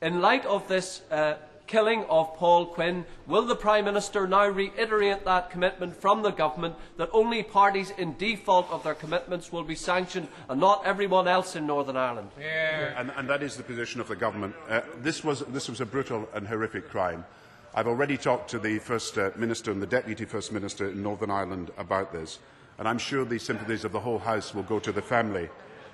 In 0.00 0.20
light 0.20 0.46
of 0.46 0.66
this 0.68 1.02
uh, 1.10 1.34
killing 1.66 2.04
of 2.04 2.34
Paul 2.36 2.66
Quinn, 2.66 3.04
will 3.26 3.46
the 3.46 3.56
Prime 3.56 3.84
Minister 3.84 4.26
now 4.26 4.46
reiterate 4.48 5.24
that 5.24 5.50
commitment 5.50 5.94
from 6.00 6.22
the 6.22 6.30
Government 6.30 6.74
that 6.98 7.10
only 7.12 7.42
parties 7.42 7.92
in 7.98 8.16
default 8.16 8.70
of 8.70 8.82
their 8.82 8.94
commitments 8.94 9.52
will 9.52 9.62
be 9.64 9.74
sanctioned 9.74 10.28
and 10.48 10.60
not 10.60 10.82
everyone 10.84 11.28
else 11.28 11.56
in 11.56 11.66
Northern 11.66 11.96
Ireland? 11.96 12.30
Yeah. 12.40 12.94
And, 12.96 13.12
and 13.16 13.28
that 13.28 13.42
is 13.42 13.56
the 13.56 13.62
position 13.62 14.00
of 14.00 14.08
the 14.08 14.16
Government. 14.16 14.54
Uh, 14.68 14.80
this, 15.00 15.22
was, 15.22 15.40
this 15.40 15.68
was 15.68 15.80
a 15.80 15.86
brutal 15.86 16.28
and 16.34 16.46
horrific 16.46 16.88
crime. 16.88 17.24
I've 17.72 17.86
already 17.86 18.16
talked 18.16 18.50
to 18.50 18.58
the 18.58 18.80
First 18.80 19.16
uh, 19.16 19.30
Minister 19.36 19.70
and 19.70 19.80
the 19.80 19.86
Deputy 19.86 20.24
First 20.24 20.50
Minister 20.50 20.88
in 20.88 21.04
Northern 21.04 21.30
Ireland 21.30 21.70
about 21.78 22.12
this, 22.12 22.40
and 22.78 22.88
I'm 22.88 22.98
sure 22.98 23.24
the 23.24 23.38
sympathies 23.38 23.84
of 23.84 23.92
the 23.92 24.00
whole 24.00 24.18
House 24.18 24.52
will 24.52 24.64
go 24.64 24.80
to 24.80 24.90
the 24.90 25.00
family. 25.00 25.48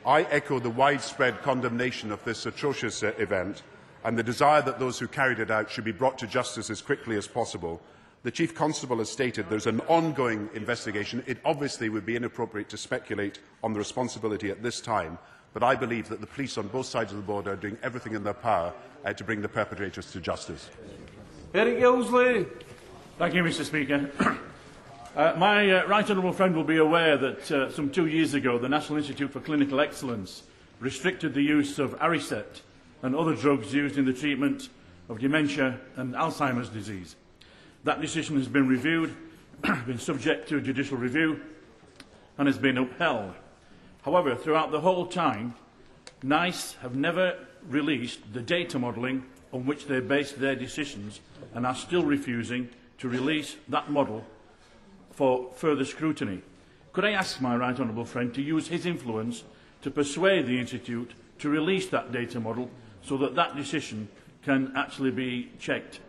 I 0.06 0.22
echo 0.22 0.58
the 0.58 0.70
widespread 0.70 1.42
condemnation 1.42 2.12
of 2.12 2.24
this 2.24 2.46
atrocious 2.46 3.02
uh, 3.02 3.12
event 3.18 3.62
and 4.04 4.16
the 4.16 4.22
desire 4.22 4.62
that 4.62 4.78
those 4.78 4.98
who 4.98 5.06
carried 5.06 5.38
it 5.38 5.50
out 5.50 5.70
should 5.70 5.84
be 5.84 5.92
brought 5.92 6.16
to 6.20 6.26
justice 6.26 6.70
as 6.70 6.80
quickly 6.80 7.14
as 7.18 7.28
possible. 7.28 7.82
The 8.22 8.30
Chief 8.30 8.54
Constable 8.54 8.96
has 8.98 9.10
stated 9.10 9.50
there's 9.50 9.66
an 9.66 9.80
ongoing 9.80 10.48
investigation. 10.54 11.22
It 11.26 11.38
obviously 11.44 11.90
would 11.90 12.06
be 12.06 12.16
inappropriate 12.16 12.70
to 12.70 12.78
speculate 12.78 13.40
on 13.62 13.74
the 13.74 13.78
responsibility 13.78 14.50
at 14.50 14.62
this 14.62 14.80
time, 14.80 15.18
but 15.52 15.62
I 15.62 15.74
believe 15.74 16.08
that 16.08 16.22
the 16.22 16.26
police 16.26 16.56
on 16.56 16.68
both 16.68 16.86
sides 16.86 17.12
of 17.12 17.18
the 17.18 17.24
border 17.24 17.52
are 17.52 17.56
doing 17.56 17.76
everything 17.82 18.14
in 18.14 18.24
their 18.24 18.32
power 18.32 18.72
uh, 19.04 19.12
to 19.12 19.24
bring 19.24 19.42
the 19.42 19.48
perpetrators 19.48 20.10
to 20.12 20.20
justice. 20.20 20.70
Eric 21.57 21.79
Gilsley. 21.79 22.47
Thank 23.19 23.33
you, 23.33 23.42
Mr 23.42 23.64
Speaker. 23.64 24.11
uh, 25.16 25.35
my 25.38 25.71
uh, 25.71 25.87
right 25.87 26.05
honourable 26.05 26.35
friend 26.35 26.55
will 26.55 26.64
be 26.64 26.77
aware 26.77 27.16
that 27.16 27.51
uh, 27.51 27.73
some 27.73 27.88
two 27.88 28.09
years 28.09 28.35
ago 28.35 28.59
the 28.59 28.69
National 28.69 28.99
Institute 28.99 29.33
for 29.33 29.40
Clinical 29.40 29.81
Excellence 29.81 30.42
restricted 30.81 31.33
the 31.33 31.40
use 31.40 31.79
of 31.79 31.99
Aricept 31.99 32.61
and 33.01 33.16
other 33.16 33.35
drugs 33.35 33.73
used 33.73 33.97
in 33.97 34.05
the 34.05 34.12
treatment 34.12 34.69
of 35.09 35.19
dementia 35.19 35.81
and 35.97 36.12
Alzheimer's 36.12 36.69
disease. 36.69 37.16
That 37.85 38.03
decision 38.03 38.37
has 38.37 38.49
been 38.49 38.69
reviewed, 38.69 39.16
been 39.87 39.99
subject 39.99 40.51
to 40.51 40.61
judicial 40.61 40.99
review 40.99 41.40
and 42.37 42.49
has 42.49 42.59
been 42.59 42.77
upheld. 42.77 43.33
However, 44.03 44.37
throughout 44.37 44.73
the 44.73 44.83
whole 44.83 45.07
time, 45.07 45.55
NICE 46.23 46.75
have 46.83 46.97
never 46.97 47.38
released 47.66 48.35
the 48.35 48.42
data 48.42 48.79
modelling 48.79 49.25
on 49.57 49.64
which 49.64 49.87
they 49.87 50.01
based 50.01 50.38
their 50.38 50.55
decisions 50.55 51.21
and 51.55 51.66
are 51.66 51.75
still 51.75 52.05
refusing 52.05 52.69
to 52.99 53.09
release 53.09 53.57
that 53.69 53.90
model 53.90 54.23
for 55.12 55.51
further 55.55 55.85
scrutiny. 55.85 56.42
Could 56.92 57.07
I 57.07 57.12
ask 57.12 57.40
my 57.40 57.57
right 57.57 57.79
honourable 57.79 58.05
friend 58.05 58.35
to 58.35 58.42
use 58.42 58.69
his 58.69 58.85
influence 58.85 59.45
to 59.81 59.90
persuade 59.90 60.47
the 60.47 60.61
Institute 60.61 61.12
to 61.38 61.49
release 61.49 61.87
that 61.88 62.12
data 62.12 62.38
model 62.38 62.71
so 63.03 63.16
that 63.16 63.35
that 63.35 63.57
decision 63.57 64.09
can 64.45 64.73
actually 64.77 65.11
be 65.11 65.51
checked? 65.59 66.01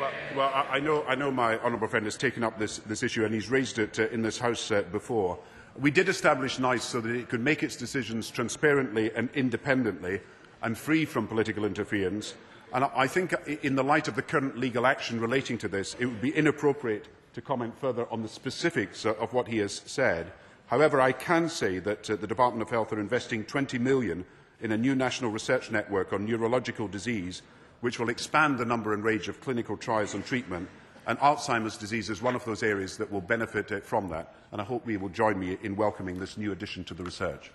Well, 0.00 0.10
well 0.34 0.48
I, 0.48 0.76
I, 0.76 0.80
know, 0.80 1.04
I 1.04 1.14
know 1.14 1.30
my 1.30 1.58
honourable 1.58 1.88
friend 1.88 2.06
has 2.06 2.16
taken 2.16 2.42
up 2.42 2.58
this, 2.58 2.78
this 2.78 3.02
issue 3.02 3.26
and 3.26 3.34
he's 3.34 3.50
raised 3.50 3.78
it 3.78 3.98
uh, 3.98 4.08
in 4.08 4.22
this 4.22 4.38
House 4.38 4.70
uh, 4.70 4.80
before. 4.92 5.38
We 5.78 5.90
did 5.90 6.08
establish 6.08 6.58
NICE 6.58 6.84
so 6.84 7.02
that 7.02 7.14
it 7.14 7.28
could 7.28 7.42
make 7.42 7.62
its 7.62 7.76
decisions 7.76 8.30
transparently 8.30 9.12
and 9.14 9.28
independently, 9.34 10.20
and 10.66 10.76
free 10.76 11.04
from 11.04 11.28
political 11.28 11.64
interference. 11.64 12.34
And 12.74 12.84
I 12.96 13.06
think 13.06 13.32
in 13.62 13.76
the 13.76 13.84
light 13.84 14.08
of 14.08 14.16
the 14.16 14.22
current 14.22 14.58
legal 14.58 14.84
action 14.84 15.20
relating 15.20 15.58
to 15.58 15.68
this, 15.68 15.94
it 16.00 16.06
would 16.06 16.20
be 16.20 16.34
inappropriate 16.34 17.06
to 17.34 17.40
comment 17.40 17.78
further 17.78 18.04
on 18.10 18.22
the 18.22 18.28
specifics 18.28 19.06
of 19.06 19.32
what 19.32 19.46
he 19.46 19.58
has 19.58 19.80
said. 19.86 20.32
However, 20.66 21.00
I 21.00 21.12
can 21.12 21.48
say 21.48 21.78
that 21.78 22.10
uh, 22.10 22.16
the 22.16 22.26
Department 22.26 22.62
of 22.62 22.70
Health 22.70 22.92
are 22.92 22.98
investing 22.98 23.44
20 23.44 23.78
million 23.78 24.24
in 24.60 24.72
a 24.72 24.76
new 24.76 24.96
national 24.96 25.30
research 25.30 25.70
network 25.70 26.12
on 26.12 26.26
neurological 26.26 26.88
disease, 26.88 27.42
which 27.80 28.00
will 28.00 28.08
expand 28.08 28.58
the 28.58 28.64
number 28.64 28.92
and 28.92 29.04
range 29.04 29.28
of 29.28 29.40
clinical 29.40 29.76
trials 29.76 30.14
and 30.14 30.26
treatment. 30.26 30.68
And 31.06 31.16
Alzheimer's 31.20 31.76
disease 31.76 32.10
is 32.10 32.20
one 32.20 32.34
of 32.34 32.44
those 32.44 32.64
areas 32.64 32.96
that 32.96 33.12
will 33.12 33.20
benefit 33.20 33.70
uh, 33.70 33.78
from 33.78 34.08
that. 34.08 34.34
And 34.50 34.60
I 34.60 34.64
hope 34.64 34.90
you 34.90 34.98
will 34.98 35.10
join 35.10 35.38
me 35.38 35.58
in 35.62 35.76
welcoming 35.76 36.18
this 36.18 36.36
new 36.36 36.50
addition 36.50 36.82
to 36.86 36.94
the 36.94 37.04
research. 37.04 37.52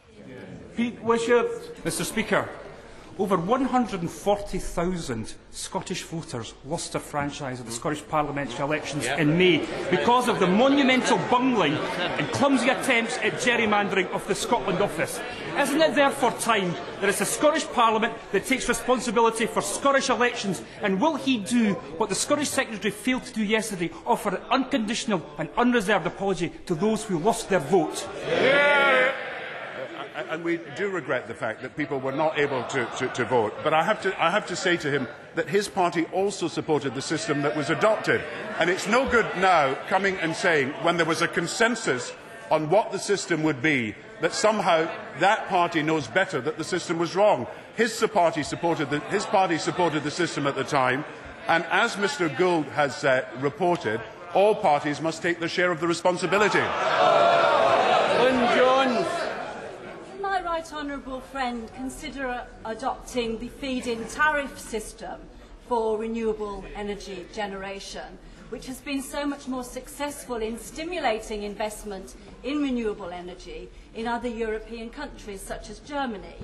Pete 0.78 1.02
Wishart. 1.02 1.76
Mr 1.84 2.06
Speaker, 2.06 2.48
over 3.20 3.38
140,000 3.38 5.34
Scottish 5.52 6.04
voters 6.04 6.54
lost 6.66 6.94
their 6.94 7.02
franchise 7.02 7.60
at 7.60 7.66
the 7.66 7.72
Scottish 7.72 8.08
parliamentary 8.08 8.64
elections 8.64 9.06
yeah. 9.06 9.18
in 9.18 9.38
May 9.38 9.68
because 9.90 10.28
of 10.28 10.40
the 10.40 10.48
monumental 10.48 11.18
bungling 11.30 11.74
and 11.74 12.28
clumsy 12.32 12.70
attempts 12.70 13.18
at 13.18 13.34
gerrymandering 13.34 14.10
of 14.12 14.26
the 14.28 14.36
Scotland 14.36 14.82
office. 14.82 15.20
Isn't 15.58 15.82
it 15.82 15.96
therefore 15.96 16.32
time 16.34 16.74
that 17.00 17.10
it's 17.10 17.20
the 17.20 17.26
Scottish 17.26 17.68
Parliament 17.68 18.14
that 18.32 18.46
takes 18.46 18.70
responsibility 18.70 19.46
for 19.46 19.62
Scottish 19.62 20.10
elections? 20.10 20.62
And 20.82 21.02
will 21.02 21.16
he 21.16 21.38
do 21.38 21.74
what 21.98 22.10
the 22.10 22.16
Scottish 22.16 22.50
Secretary 22.50 22.92
failed 22.92 23.26
to 23.26 23.34
do 23.34 23.44
yesterday, 23.44 23.92
offer 24.06 24.36
an 24.36 24.42
unconditional 24.50 25.22
and 25.38 25.50
unreserved 25.58 26.08
apology 26.08 26.50
to 26.66 26.76
those 26.76 27.04
who 27.04 27.20
lost 27.20 27.50
their 27.50 27.60
vote? 27.60 28.08
Yeah 28.28 28.81
and 30.16 30.44
we 30.44 30.60
do 30.76 30.90
regret 30.90 31.28
the 31.28 31.34
fact 31.34 31.62
that 31.62 31.78
people 31.78 32.00
were 32.00 32.12
not 32.12 32.40
able 32.40 32.64
to, 32.66 32.86
to, 32.98 33.08
to 33.10 33.26
vote. 33.26 33.54
But 33.64 33.74
I 33.74 33.84
have 33.84 34.02
to, 34.04 34.24
I 34.24 34.30
have 34.30 34.46
to 34.48 34.56
say 34.56 34.78
to 34.78 34.92
him 34.92 35.08
that 35.36 35.48
his 35.48 35.68
party 35.68 36.06
also 36.14 36.48
supported 36.48 36.96
the 36.96 37.02
system 37.02 37.42
that 37.44 37.56
was 37.56 37.70
adopted. 37.70 38.22
And 38.60 38.70
it's 38.70 38.88
no 38.88 39.10
good 39.10 39.26
now 39.38 39.76
coming 39.88 40.18
and 40.18 40.36
saying, 40.36 40.72
when 40.84 40.98
there 40.98 41.06
was 41.06 41.22
a 41.22 41.28
consensus 41.28 42.14
on 42.50 42.70
what 42.70 42.92
the 42.92 43.00
system 43.00 43.44
would 43.44 43.62
be, 43.62 43.96
that 44.22 44.34
somehow 44.34 44.90
that 45.20 45.48
party 45.48 45.82
knows 45.82 46.08
better 46.08 46.42
that 46.42 46.58
the 46.58 46.64
system 46.64 47.00
was 47.00 47.16
wrong. 47.16 47.48
His 47.76 48.04
party 48.14 48.44
supported 48.44 48.90
the, 48.90 49.00
his 49.10 49.26
party 49.26 49.58
supported 49.58 50.04
the 50.04 50.12
system 50.12 50.46
at 50.46 50.56
the 50.56 50.64
time, 50.64 51.06
and 51.48 51.66
as 51.72 51.96
Mr 51.96 52.36
Gould 52.38 52.66
has 52.68 53.04
uh, 53.04 53.26
reported, 53.40 54.02
all 54.34 54.54
parties 54.54 55.02
must 55.02 55.22
take 55.22 55.40
their 55.40 55.50
share 55.50 55.72
of 55.72 55.80
the 55.80 55.88
responsibility. 55.88 56.60
Lynn 58.20 58.58
Jones 58.58 59.08
right 60.62 60.74
honourable 60.74 61.20
friend 61.20 61.68
consider 61.76 62.46
adopting 62.66 63.40
the 63.40 63.48
feed-in 63.48 64.06
tariff 64.06 64.60
system 64.60 65.20
for 65.68 65.98
renewable 65.98 66.64
energy 66.76 67.26
generation, 67.34 68.20
which 68.52 68.68
has 68.68 68.80
been 68.80 69.02
so 69.02 69.26
much 69.26 69.48
more 69.48 69.64
successful 69.64 70.36
in 70.36 70.60
stimulating 70.60 71.42
investment 71.42 72.16
in 72.44 72.62
renewable 72.62 73.10
energy 73.10 73.70
in 73.96 74.08
other 74.08 74.28
European 74.28 74.88
countries 74.92 75.42
such 75.42 75.72
as 75.72 75.80
Germany. 75.80 76.36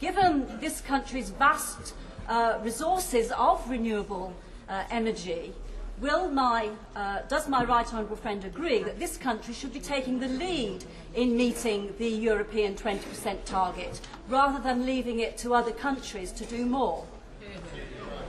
Given 0.00 0.48
this 0.60 0.80
country's 0.80 1.30
vast 1.30 1.94
uh, 2.26 2.58
resources 2.64 3.30
of 3.32 3.70
renewable 3.70 4.34
uh, 4.68 4.82
energy, 4.90 5.52
will 6.00 6.30
my, 6.30 6.70
uh, 6.96 7.20
does 7.28 7.48
my 7.48 7.64
right 7.64 7.86
honourable 7.92 8.16
friend 8.16 8.44
agree 8.44 8.82
that 8.82 8.98
this 8.98 9.16
country 9.16 9.52
should 9.52 9.72
be 9.72 9.80
taking 9.80 10.18
the 10.18 10.28
lead 10.28 10.84
in 11.14 11.36
meeting 11.36 11.92
the 11.98 12.08
European 12.08 12.74
20% 12.74 13.44
target 13.44 14.00
rather 14.28 14.62
than 14.62 14.86
leaving 14.86 15.20
it 15.20 15.36
to 15.38 15.54
other 15.54 15.72
countries 15.72 16.32
to 16.32 16.44
do 16.46 16.64
more? 16.64 17.06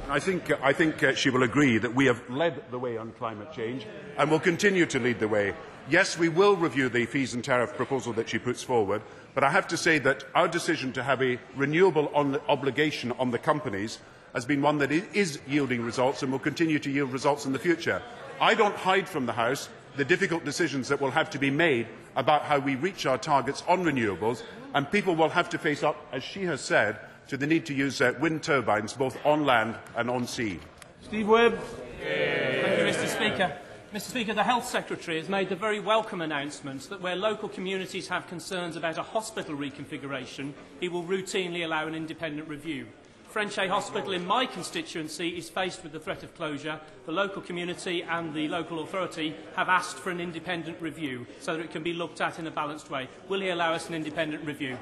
I 0.09 0.19
think, 0.19 0.51
uh, 0.51 0.57
I 0.61 0.73
think 0.73 1.03
uh, 1.03 1.15
she 1.15 1.29
will 1.29 1.43
agree 1.43 1.77
that 1.77 1.95
we 1.95 2.05
have 2.07 2.29
led 2.29 2.69
the 2.69 2.79
way 2.79 2.97
on 2.97 3.13
climate 3.13 3.53
change 3.53 3.87
and 4.17 4.29
will 4.29 4.39
continue 4.39 4.85
to 4.87 4.99
lead 4.99 5.19
the 5.19 5.27
way. 5.27 5.53
Yes, 5.89 6.17
we 6.17 6.27
will 6.27 6.55
review 6.55 6.89
the 6.89 7.05
feed-in 7.05 7.41
tariff 7.41 7.75
proposal 7.75 8.11
that 8.13 8.29
she 8.29 8.37
puts 8.37 8.61
forward, 8.61 9.01
but 9.33 9.43
I 9.43 9.49
have 9.49 9.67
to 9.69 9.77
say 9.77 9.99
that 9.99 10.25
our 10.35 10.47
decision 10.47 10.91
to 10.93 11.03
have 11.03 11.21
a 11.21 11.39
renewable 11.55 12.11
on 12.13 12.39
obligation 12.49 13.13
on 13.13 13.31
the 13.31 13.39
companies 13.39 13.99
has 14.33 14.45
been 14.45 14.61
one 14.61 14.77
that 14.79 14.91
is 14.91 15.39
yielding 15.47 15.83
results 15.83 16.23
and 16.23 16.31
will 16.31 16.39
continue 16.39 16.79
to 16.79 16.89
yield 16.89 17.11
results 17.11 17.45
in 17.45 17.53
the 17.53 17.59
future. 17.59 18.01
I 18.39 18.53
don't 18.53 18.75
hide 18.75 19.07
from 19.07 19.25
the 19.25 19.33
House 19.33 19.69
the 19.97 20.05
difficult 20.05 20.45
decisions 20.45 20.87
that 20.87 21.01
will 21.01 21.11
have 21.11 21.29
to 21.31 21.39
be 21.39 21.51
made 21.51 21.87
about 22.15 22.43
how 22.43 22.59
we 22.59 22.75
reach 22.75 23.05
our 23.05 23.17
targets 23.17 23.63
on 23.67 23.83
renewables, 23.83 24.43
and 24.73 24.89
people 24.89 25.15
will 25.15 25.29
have 25.29 25.49
to 25.49 25.57
face 25.57 25.83
up, 25.83 25.97
as 26.11 26.23
she 26.23 26.43
has 26.43 26.61
said, 26.61 26.97
to 27.27 27.37
the 27.37 27.47
need 27.47 27.65
to 27.65 27.73
use 27.73 28.01
uh, 28.01 28.13
wind 28.19 28.43
turbines 28.43 28.93
both 28.93 29.17
on 29.25 29.45
land 29.45 29.75
and 29.95 30.09
on 30.09 30.27
sea. 30.27 30.59
Steve 31.01 31.27
Webb. 31.27 31.59
Thank 31.99 32.79
you, 32.79 32.85
Mr 32.85 33.07
Speaker. 33.07 33.57
Mr 33.93 34.09
Speaker, 34.09 34.33
the 34.33 34.43
Health 34.43 34.65
Secretary 34.65 35.17
has 35.17 35.27
made 35.27 35.49
the 35.49 35.55
very 35.55 35.81
welcome 35.81 36.21
announcement 36.21 36.89
that 36.89 37.01
where 37.01 37.15
local 37.15 37.49
communities 37.49 38.07
have 38.07 38.25
concerns 38.27 38.77
about 38.77 38.97
a 38.97 39.03
hospital 39.03 39.55
reconfiguration, 39.55 40.53
he 40.79 40.87
will 40.87 41.03
routinely 41.03 41.65
allow 41.65 41.87
an 41.87 41.95
independent 41.95 42.47
review. 42.47 42.87
Frenchay 43.31 43.69
Hospital 43.69 44.11
in 44.11 44.25
my 44.25 44.45
constituency 44.45 45.29
is 45.29 45.49
faced 45.49 45.83
with 45.83 45.93
the 45.93 45.99
threat 45.99 46.21
of 46.21 46.35
closure. 46.35 46.81
The 47.05 47.13
local 47.13 47.41
community 47.41 48.03
and 48.03 48.33
the 48.33 48.49
local 48.49 48.83
authority 48.83 49.35
have 49.55 49.69
asked 49.69 49.97
for 49.97 50.09
an 50.09 50.19
independent 50.19 50.81
review 50.81 51.25
so 51.39 51.55
that 51.55 51.63
it 51.63 51.71
can 51.71 51.81
be 51.81 51.93
looked 51.93 52.19
at 52.19 52.39
in 52.39 52.47
a 52.47 52.51
balanced 52.51 52.89
way. 52.89 53.07
Will 53.29 53.39
he 53.39 53.49
allow 53.49 53.71
us 53.71 53.87
an 53.87 53.95
independent 53.95 54.45
review? 54.45 54.77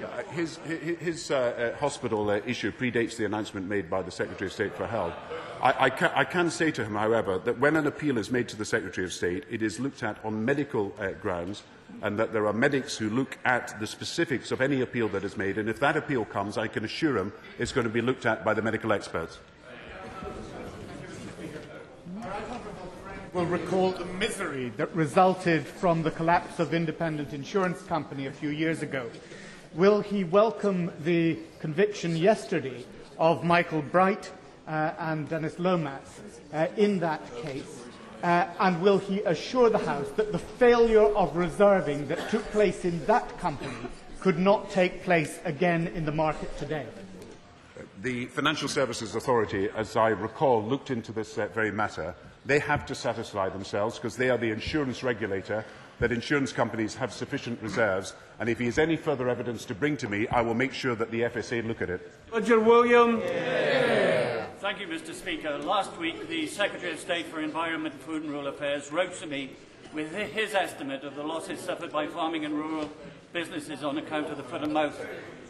Yeah, 0.00 0.22
his 0.30 0.58
his, 0.58 0.98
his 0.98 1.30
uh, 1.30 1.72
uh, 1.74 1.78
hospital 1.78 2.30
uh, 2.30 2.40
issue 2.46 2.70
predates 2.70 3.16
the 3.16 3.24
announcement 3.24 3.66
made 3.66 3.90
by 3.90 4.02
the 4.02 4.12
Secretary 4.12 4.46
of 4.46 4.52
State 4.52 4.74
for 4.74 4.86
Health. 4.86 5.14
I, 5.62 5.86
I, 5.86 5.90
ca 5.90 6.12
I, 6.14 6.24
can 6.24 6.50
say 6.50 6.70
to 6.70 6.84
him, 6.84 6.94
however, 6.94 7.38
that 7.38 7.58
when 7.58 7.76
an 7.76 7.86
appeal 7.86 8.16
is 8.16 8.30
made 8.30 8.48
to 8.48 8.56
the 8.56 8.64
Secretary 8.64 9.04
of 9.04 9.12
State, 9.12 9.44
it 9.50 9.62
is 9.62 9.78
looked 9.78 10.02
at 10.02 10.16
on 10.24 10.44
medical 10.44 10.94
uh, 10.98 11.10
grounds 11.10 11.62
and 12.02 12.18
that 12.18 12.32
there 12.32 12.46
are 12.46 12.52
medics 12.52 12.96
who 12.96 13.10
look 13.10 13.36
at 13.44 13.78
the 13.78 13.86
specifics 13.86 14.52
of 14.52 14.60
any 14.60 14.80
appeal 14.80 15.08
that 15.08 15.22
is 15.22 15.36
made. 15.36 15.58
And 15.58 15.68
if 15.68 15.78
that 15.80 15.96
appeal 15.96 16.24
comes, 16.24 16.56
I 16.56 16.66
can 16.66 16.84
assure 16.84 17.18
him 17.18 17.32
it's 17.58 17.72
going 17.72 17.86
to 17.86 17.92
be 17.92 18.00
looked 18.00 18.24
at 18.24 18.44
by 18.44 18.54
the 18.54 18.62
medical 18.62 18.92
experts. 18.92 19.38
will 23.32 23.46
recall 23.46 23.92
the 23.92 24.04
misery 24.04 24.72
that 24.76 24.92
resulted 24.94 25.64
from 25.64 26.02
the 26.02 26.10
collapse 26.10 26.58
of 26.58 26.74
Independent 26.74 27.32
Insurance 27.32 27.80
Company 27.82 28.26
a 28.26 28.32
few 28.32 28.48
years 28.48 28.82
ago. 28.82 29.08
Will 29.74 30.00
he 30.00 30.24
welcome 30.24 30.90
the 31.04 31.38
conviction 31.60 32.16
yesterday 32.16 32.84
of 33.18 33.44
Michael 33.44 33.82
Bright 33.82 34.32
Uh, 34.70 34.94
and 35.00 35.28
Dennis 35.28 35.58
Lomax 35.58 36.20
uh, 36.54 36.68
in 36.76 37.00
that 37.00 37.20
case? 37.42 37.82
Uh, 38.22 38.46
and 38.60 38.80
will 38.80 38.98
he 38.98 39.18
assure 39.22 39.68
the 39.68 39.78
House 39.78 40.08
that 40.10 40.30
the 40.30 40.38
failure 40.38 41.06
of 41.16 41.36
reserving 41.36 42.06
that 42.06 42.30
took 42.30 42.44
place 42.52 42.84
in 42.84 43.04
that 43.06 43.36
company 43.40 43.74
could 44.20 44.38
not 44.38 44.70
take 44.70 45.02
place 45.02 45.40
again 45.44 45.88
in 45.88 46.04
the 46.04 46.12
market 46.12 46.56
today? 46.56 46.86
The 48.02 48.26
Financial 48.26 48.68
Services 48.68 49.16
Authority, 49.16 49.68
as 49.74 49.96
I 49.96 50.10
recall, 50.10 50.62
looked 50.62 50.92
into 50.92 51.10
this 51.10 51.34
very 51.34 51.72
matter. 51.72 52.14
They 52.46 52.60
have 52.60 52.86
to 52.86 52.94
satisfy 52.94 53.48
themselves 53.48 53.96
because 53.96 54.16
they 54.16 54.30
are 54.30 54.38
the 54.38 54.52
insurance 54.52 55.02
regulator 55.02 55.64
that 55.98 56.12
insurance 56.12 56.52
companies 56.52 56.94
have 56.94 57.12
sufficient 57.12 57.60
reserves. 57.60 58.14
And 58.38 58.48
if 58.48 58.60
he 58.60 58.66
has 58.66 58.78
any 58.78 58.96
further 58.96 59.28
evidence 59.28 59.64
to 59.64 59.74
bring 59.74 59.96
to 59.96 60.08
me, 60.08 60.28
I 60.28 60.42
will 60.42 60.54
make 60.54 60.72
sure 60.72 60.94
that 60.94 61.10
the 61.10 61.22
FSA 61.22 61.66
look 61.66 61.82
at 61.82 61.90
it. 61.90 62.08
Roger 62.32 62.60
William. 62.60 63.20
Yeah. 63.20 64.09
Thank 64.60 64.78
you, 64.78 64.88
Mr. 64.88 65.14
Speaker. 65.14 65.56
Last 65.56 65.96
week, 65.96 66.28
the 66.28 66.46
Secretary 66.46 66.92
of 66.92 67.00
State 67.00 67.24
for 67.28 67.40
Environment, 67.40 67.94
Food 68.02 68.24
and 68.24 68.30
Rural 68.30 68.48
Affairs 68.48 68.92
wrote 68.92 69.14
to 69.14 69.26
me 69.26 69.52
with 69.94 70.14
his 70.14 70.52
estimate 70.52 71.02
of 71.02 71.16
the 71.16 71.22
losses 71.22 71.60
suffered 71.60 71.90
by 71.90 72.06
farming 72.06 72.44
and 72.44 72.52
rural 72.52 72.90
businesses 73.32 73.82
on 73.82 73.96
account 73.96 74.26
of 74.26 74.36
the 74.36 74.42
foot 74.42 74.62
and 74.62 74.74
mouth 74.74 75.00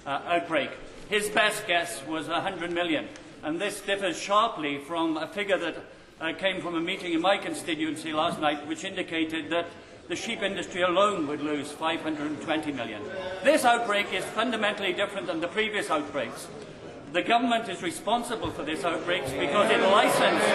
uh, 0.07 0.21
outbreak. 0.27 0.71
His 1.09 1.29
best 1.29 1.67
guess 1.67 2.07
was 2.07 2.29
100 2.29 2.71
million, 2.71 3.09
and 3.43 3.61
this 3.61 3.81
differs 3.81 4.17
sharply 4.17 4.79
from 4.79 5.17
a 5.17 5.27
figure 5.27 5.59
that 5.59 5.75
uh, 6.21 6.33
came 6.35 6.63
from 6.63 6.77
a 6.77 6.81
meeting 6.81 7.13
in 7.13 7.21
my 7.21 7.37
constituency 7.37 8.13
last 8.13 8.41
night, 8.41 8.65
which 8.69 8.85
indicated 8.85 9.51
that 9.51 9.67
the 10.07 10.15
sheep 10.15 10.41
industry 10.41 10.83
alone 10.83 11.27
would 11.27 11.41
lose 11.41 11.73
520 11.73 12.71
million. 12.71 13.03
This 13.43 13.65
outbreak 13.65 14.15
is 14.15 14.25
fundamentally 14.25 14.93
different 14.93 15.27
than 15.27 15.41
the 15.41 15.49
previous 15.49 15.91
outbreaks. 15.91 16.47
The 17.13 17.23
government 17.23 17.69
is 17.69 17.83
responsible 17.83 18.53
for 18.53 18.63
this 18.63 18.85
outbreak 18.85 19.25
because 19.25 19.69
it 19.71 19.81
licensed 19.81 20.47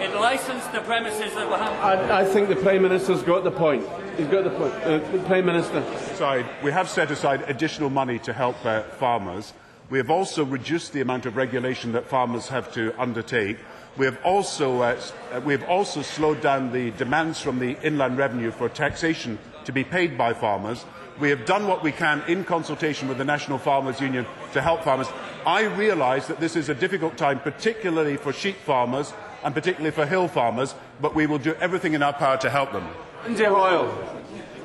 It 0.00 0.14
licensed 0.14 0.72
the 0.72 0.80
premises 0.80 1.32
of 1.36 1.52
I, 1.52 2.20
I 2.20 2.24
think 2.24 2.48
the 2.48 2.56
Prime 2.56 2.82
Minister's 2.82 3.22
got 3.22 3.44
the 3.44 3.50
point. 3.50 3.84
He's 4.16 4.28
got 4.28 4.44
the 4.44 4.50
point. 4.50 4.72
Uh, 4.76 4.98
the 5.10 5.18
Prime 5.26 5.44
Minister. 5.44 5.84
Side, 6.14 6.46
we 6.62 6.72
have 6.72 6.88
set 6.88 7.10
aside 7.10 7.42
additional 7.48 7.90
money 7.90 8.18
to 8.20 8.32
help 8.32 8.56
uh, 8.64 8.82
farmers. 8.82 9.52
We 9.90 9.98
have 9.98 10.08
also 10.08 10.42
reduced 10.42 10.94
the 10.94 11.02
amount 11.02 11.26
of 11.26 11.36
regulation 11.36 11.92
that 11.92 12.06
farmers 12.06 12.48
have 12.48 12.72
to 12.72 12.94
undertake. 12.98 13.58
We 13.98 14.06
have 14.06 14.18
also, 14.24 14.80
uh, 14.80 15.00
uh, 15.32 15.40
we 15.40 15.52
have 15.52 15.64
also 15.64 16.00
slowed 16.00 16.40
down 16.40 16.72
the 16.72 16.92
demands 16.92 17.40
from 17.40 17.58
the 17.58 17.76
inland 17.82 18.16
revenue 18.16 18.52
for 18.52 18.70
taxation 18.70 19.38
to 19.68 19.72
be 19.72 19.84
paid 19.84 20.16
by 20.16 20.32
farmers. 20.32 20.86
We 21.20 21.28
have 21.28 21.44
done 21.44 21.68
what 21.68 21.82
we 21.82 21.92
can 21.92 22.22
in 22.26 22.42
consultation 22.42 23.06
with 23.06 23.18
the 23.18 23.24
National 23.24 23.58
Farmers 23.58 24.00
Union 24.00 24.24
to 24.54 24.62
help 24.62 24.82
farmers. 24.82 25.08
I 25.44 25.64
realise 25.64 26.26
that 26.28 26.40
this 26.40 26.56
is 26.56 26.70
a 26.70 26.74
difficult 26.74 27.18
time, 27.18 27.38
particularly 27.38 28.16
for 28.16 28.32
sheep 28.32 28.56
farmers 28.56 29.12
and 29.44 29.54
particularly 29.54 29.90
for 29.90 30.06
hill 30.06 30.26
farmers, 30.26 30.74
but 31.02 31.14
we 31.14 31.26
will 31.26 31.36
do 31.36 31.52
everything 31.56 31.92
in 31.92 32.02
our 32.02 32.14
power 32.14 32.38
to 32.38 32.48
help 32.48 32.72
them. 32.72 32.88
Lindsay 33.24 33.44
Hoyle. 33.44 33.92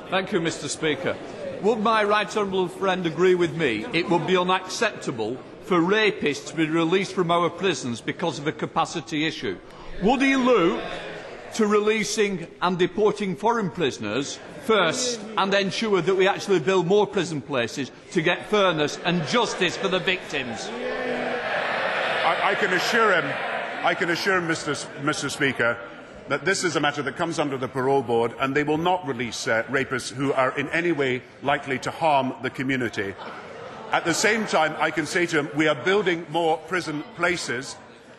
Thank 0.09 0.31
you, 0.31 0.39
Mr 0.39 0.69
Speaker. 0.69 1.17
Would 1.61 1.79
my 1.79 2.05
right 2.05 2.37
honourable 2.37 2.69
friend 2.69 3.05
agree 3.05 3.35
with 3.35 3.57
me 3.57 3.85
it 3.91 4.09
would 4.09 4.25
be 4.25 4.37
unacceptable 4.37 5.37
for 5.63 5.79
rapists 5.79 6.47
to 6.47 6.55
be 6.55 6.69
released 6.69 7.13
from 7.13 7.29
our 7.29 7.49
prisons 7.49 7.99
because 7.99 8.39
of 8.39 8.47
a 8.47 8.53
capacity 8.53 9.25
issue? 9.25 9.57
Would 10.01 10.21
he 10.21 10.37
look 10.37 10.81
to 11.55 11.67
releasing 11.67 12.47
and 12.61 12.77
deporting 12.77 13.35
foreign 13.35 13.69
prisoners 13.69 14.39
first 14.65 15.19
and 15.37 15.53
ensure 15.53 16.01
that 16.01 16.15
we 16.15 16.27
actually 16.27 16.59
build 16.59 16.87
more 16.87 17.05
prison 17.05 17.41
places 17.41 17.91
to 18.11 18.21
get 18.21 18.45
fairness 18.47 18.99
and 19.05 19.25
justice 19.27 19.77
for 19.77 19.87
the 19.87 19.99
victims? 19.99 20.69
I, 20.69 22.51
I 22.51 22.55
can 22.55 22.73
assure 22.73 23.13
him, 23.13 23.25
I 23.83 23.93
can 23.93 24.09
assure 24.09 24.37
him, 24.37 24.47
Mr. 24.47 24.73
Mr. 25.01 25.29
Speaker, 25.29 25.77
that 26.29 26.45
this 26.45 26.63
is 26.63 26.75
a 26.75 26.79
matter 26.79 27.01
that 27.01 27.17
comes 27.17 27.37
under 27.37 27.57
the 27.57 27.67
parole 27.67 28.01
board 28.01 28.33
and 28.39 28.55
they 28.55 28.63
will 28.63 28.77
not 28.77 29.05
release 29.05 29.47
uh, 29.47 29.63
rapists 29.63 30.11
who 30.11 30.31
are 30.33 30.57
in 30.57 30.69
any 30.69 30.91
way 30.91 31.21
likely 31.41 31.77
to 31.79 31.91
harm 31.91 32.33
the 32.41 32.49
community. 32.49 33.13
At 33.91 34.05
the 34.05 34.13
same 34.13 34.47
time, 34.47 34.75
I 34.79 34.89
can 34.89 35.05
say 35.05 35.25
to 35.27 35.39
him, 35.39 35.49
we 35.55 35.67
are 35.67 35.75
building 35.75 36.25
more 36.29 36.57
prison 36.57 37.03
places 37.15 37.75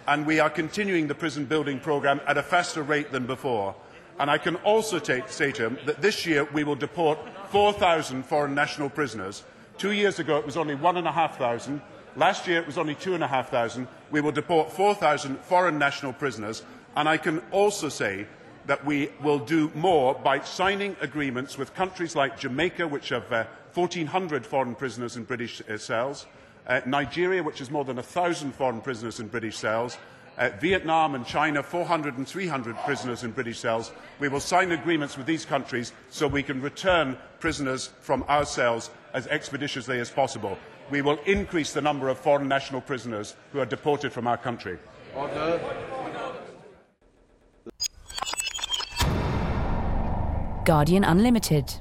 and 0.07 0.27
we 0.27 0.41
are 0.41 0.51
continuing 0.51 1.07
the 1.07 1.15
prison 1.15 1.45
building 1.45 1.81
programme 1.81 2.21
at 2.27 2.39
a 2.39 2.43
faster 2.43 2.83
rate 2.83 3.11
than 3.13 3.27
before. 3.27 3.75
And 4.19 4.31
I 4.31 4.39
can 4.39 4.57
also 4.57 4.99
take, 4.99 5.29
say 5.29 5.51
to 5.53 5.67
him 5.67 5.79
that 5.87 6.01
this 6.01 6.27
year 6.27 6.45
we 6.53 6.65
will 6.65 6.77
deport 6.77 7.19
4,000 7.51 8.25
foreign 8.25 8.55
national 8.55 8.91
prisoners. 8.91 9.45
Two 9.79 9.93
years 9.93 10.19
ago 10.19 10.37
it 10.39 10.47
was 10.47 10.57
only 10.57 10.75
1,500. 10.75 11.81
Last 12.17 12.47
year 12.47 12.61
it 12.61 12.67
was 12.67 12.79
only 12.79 12.95
2,500. 12.95 13.89
We 14.11 14.21
will 14.21 14.33
deport 14.33 14.71
4,000 14.71 15.39
foreign 15.41 15.79
national 15.79 16.13
prisoners. 16.13 16.63
And 16.97 17.09
I 17.09 17.17
can 17.17 17.41
also 17.51 17.89
say 17.89 18.27
that 18.67 18.85
we 18.85 19.11
will 19.23 19.41
do 19.41 19.71
more 19.75 20.15
by 20.15 20.41
signing 20.41 20.97
agreements 21.01 21.59
with 21.59 21.75
countries 21.75 22.15
like 22.15 22.39
Jamaica, 22.39 22.87
which 22.87 23.09
have 23.09 23.31
uh, 23.33 23.45
1,400 23.75 24.47
foreign 24.47 24.75
prisoners 24.75 25.17
in 25.17 25.25
British 25.25 25.61
uh, 25.69 25.77
cells, 25.77 26.27
uh, 26.67 26.81
Nigeria, 26.87 27.43
which 27.43 27.59
has 27.59 27.71
more 27.71 27.85
than 27.85 27.97
1,000 27.97 28.53
foreign 28.53 28.81
prisoners 28.81 29.21
in 29.21 29.29
British 29.29 29.57
cells, 29.57 29.99
uh, 30.39 30.51
Vietnam 30.61 31.15
and 31.15 31.27
China, 31.27 31.63
400 31.63 32.19
and 32.19 32.27
300 32.27 32.77
prisoners 32.79 33.23
in 33.23 33.31
British 33.31 33.59
cells. 33.59 33.93
We 34.19 34.29
will 34.29 34.41
sign 34.41 34.73
agreements 34.73 35.17
with 35.17 35.27
these 35.27 35.45
countries 35.45 35.93
so 36.11 36.27
we 36.27 36.43
can 36.43 36.61
return 36.61 37.17
prisoners 37.39 37.91
from 38.01 38.25
our 38.29 38.45
cells 38.45 38.91
as 39.13 39.27
expeditiously 39.29 40.01
as 40.01 40.11
possible. 40.11 40.59
We 40.91 41.03
will 41.03 41.19
increase 41.25 41.73
the 41.73 41.81
number 41.81 42.09
of 42.09 42.19
foreign 42.19 42.49
national 42.49 42.81
prisoners 42.81 43.37
who 43.53 43.61
are 43.61 43.67
deported 43.67 44.13
from 44.13 44.27
our 44.27 44.37
country. 44.37 44.79
Order. 45.15 45.61
Guardian 50.65 51.05
Unlimited. 51.05 51.75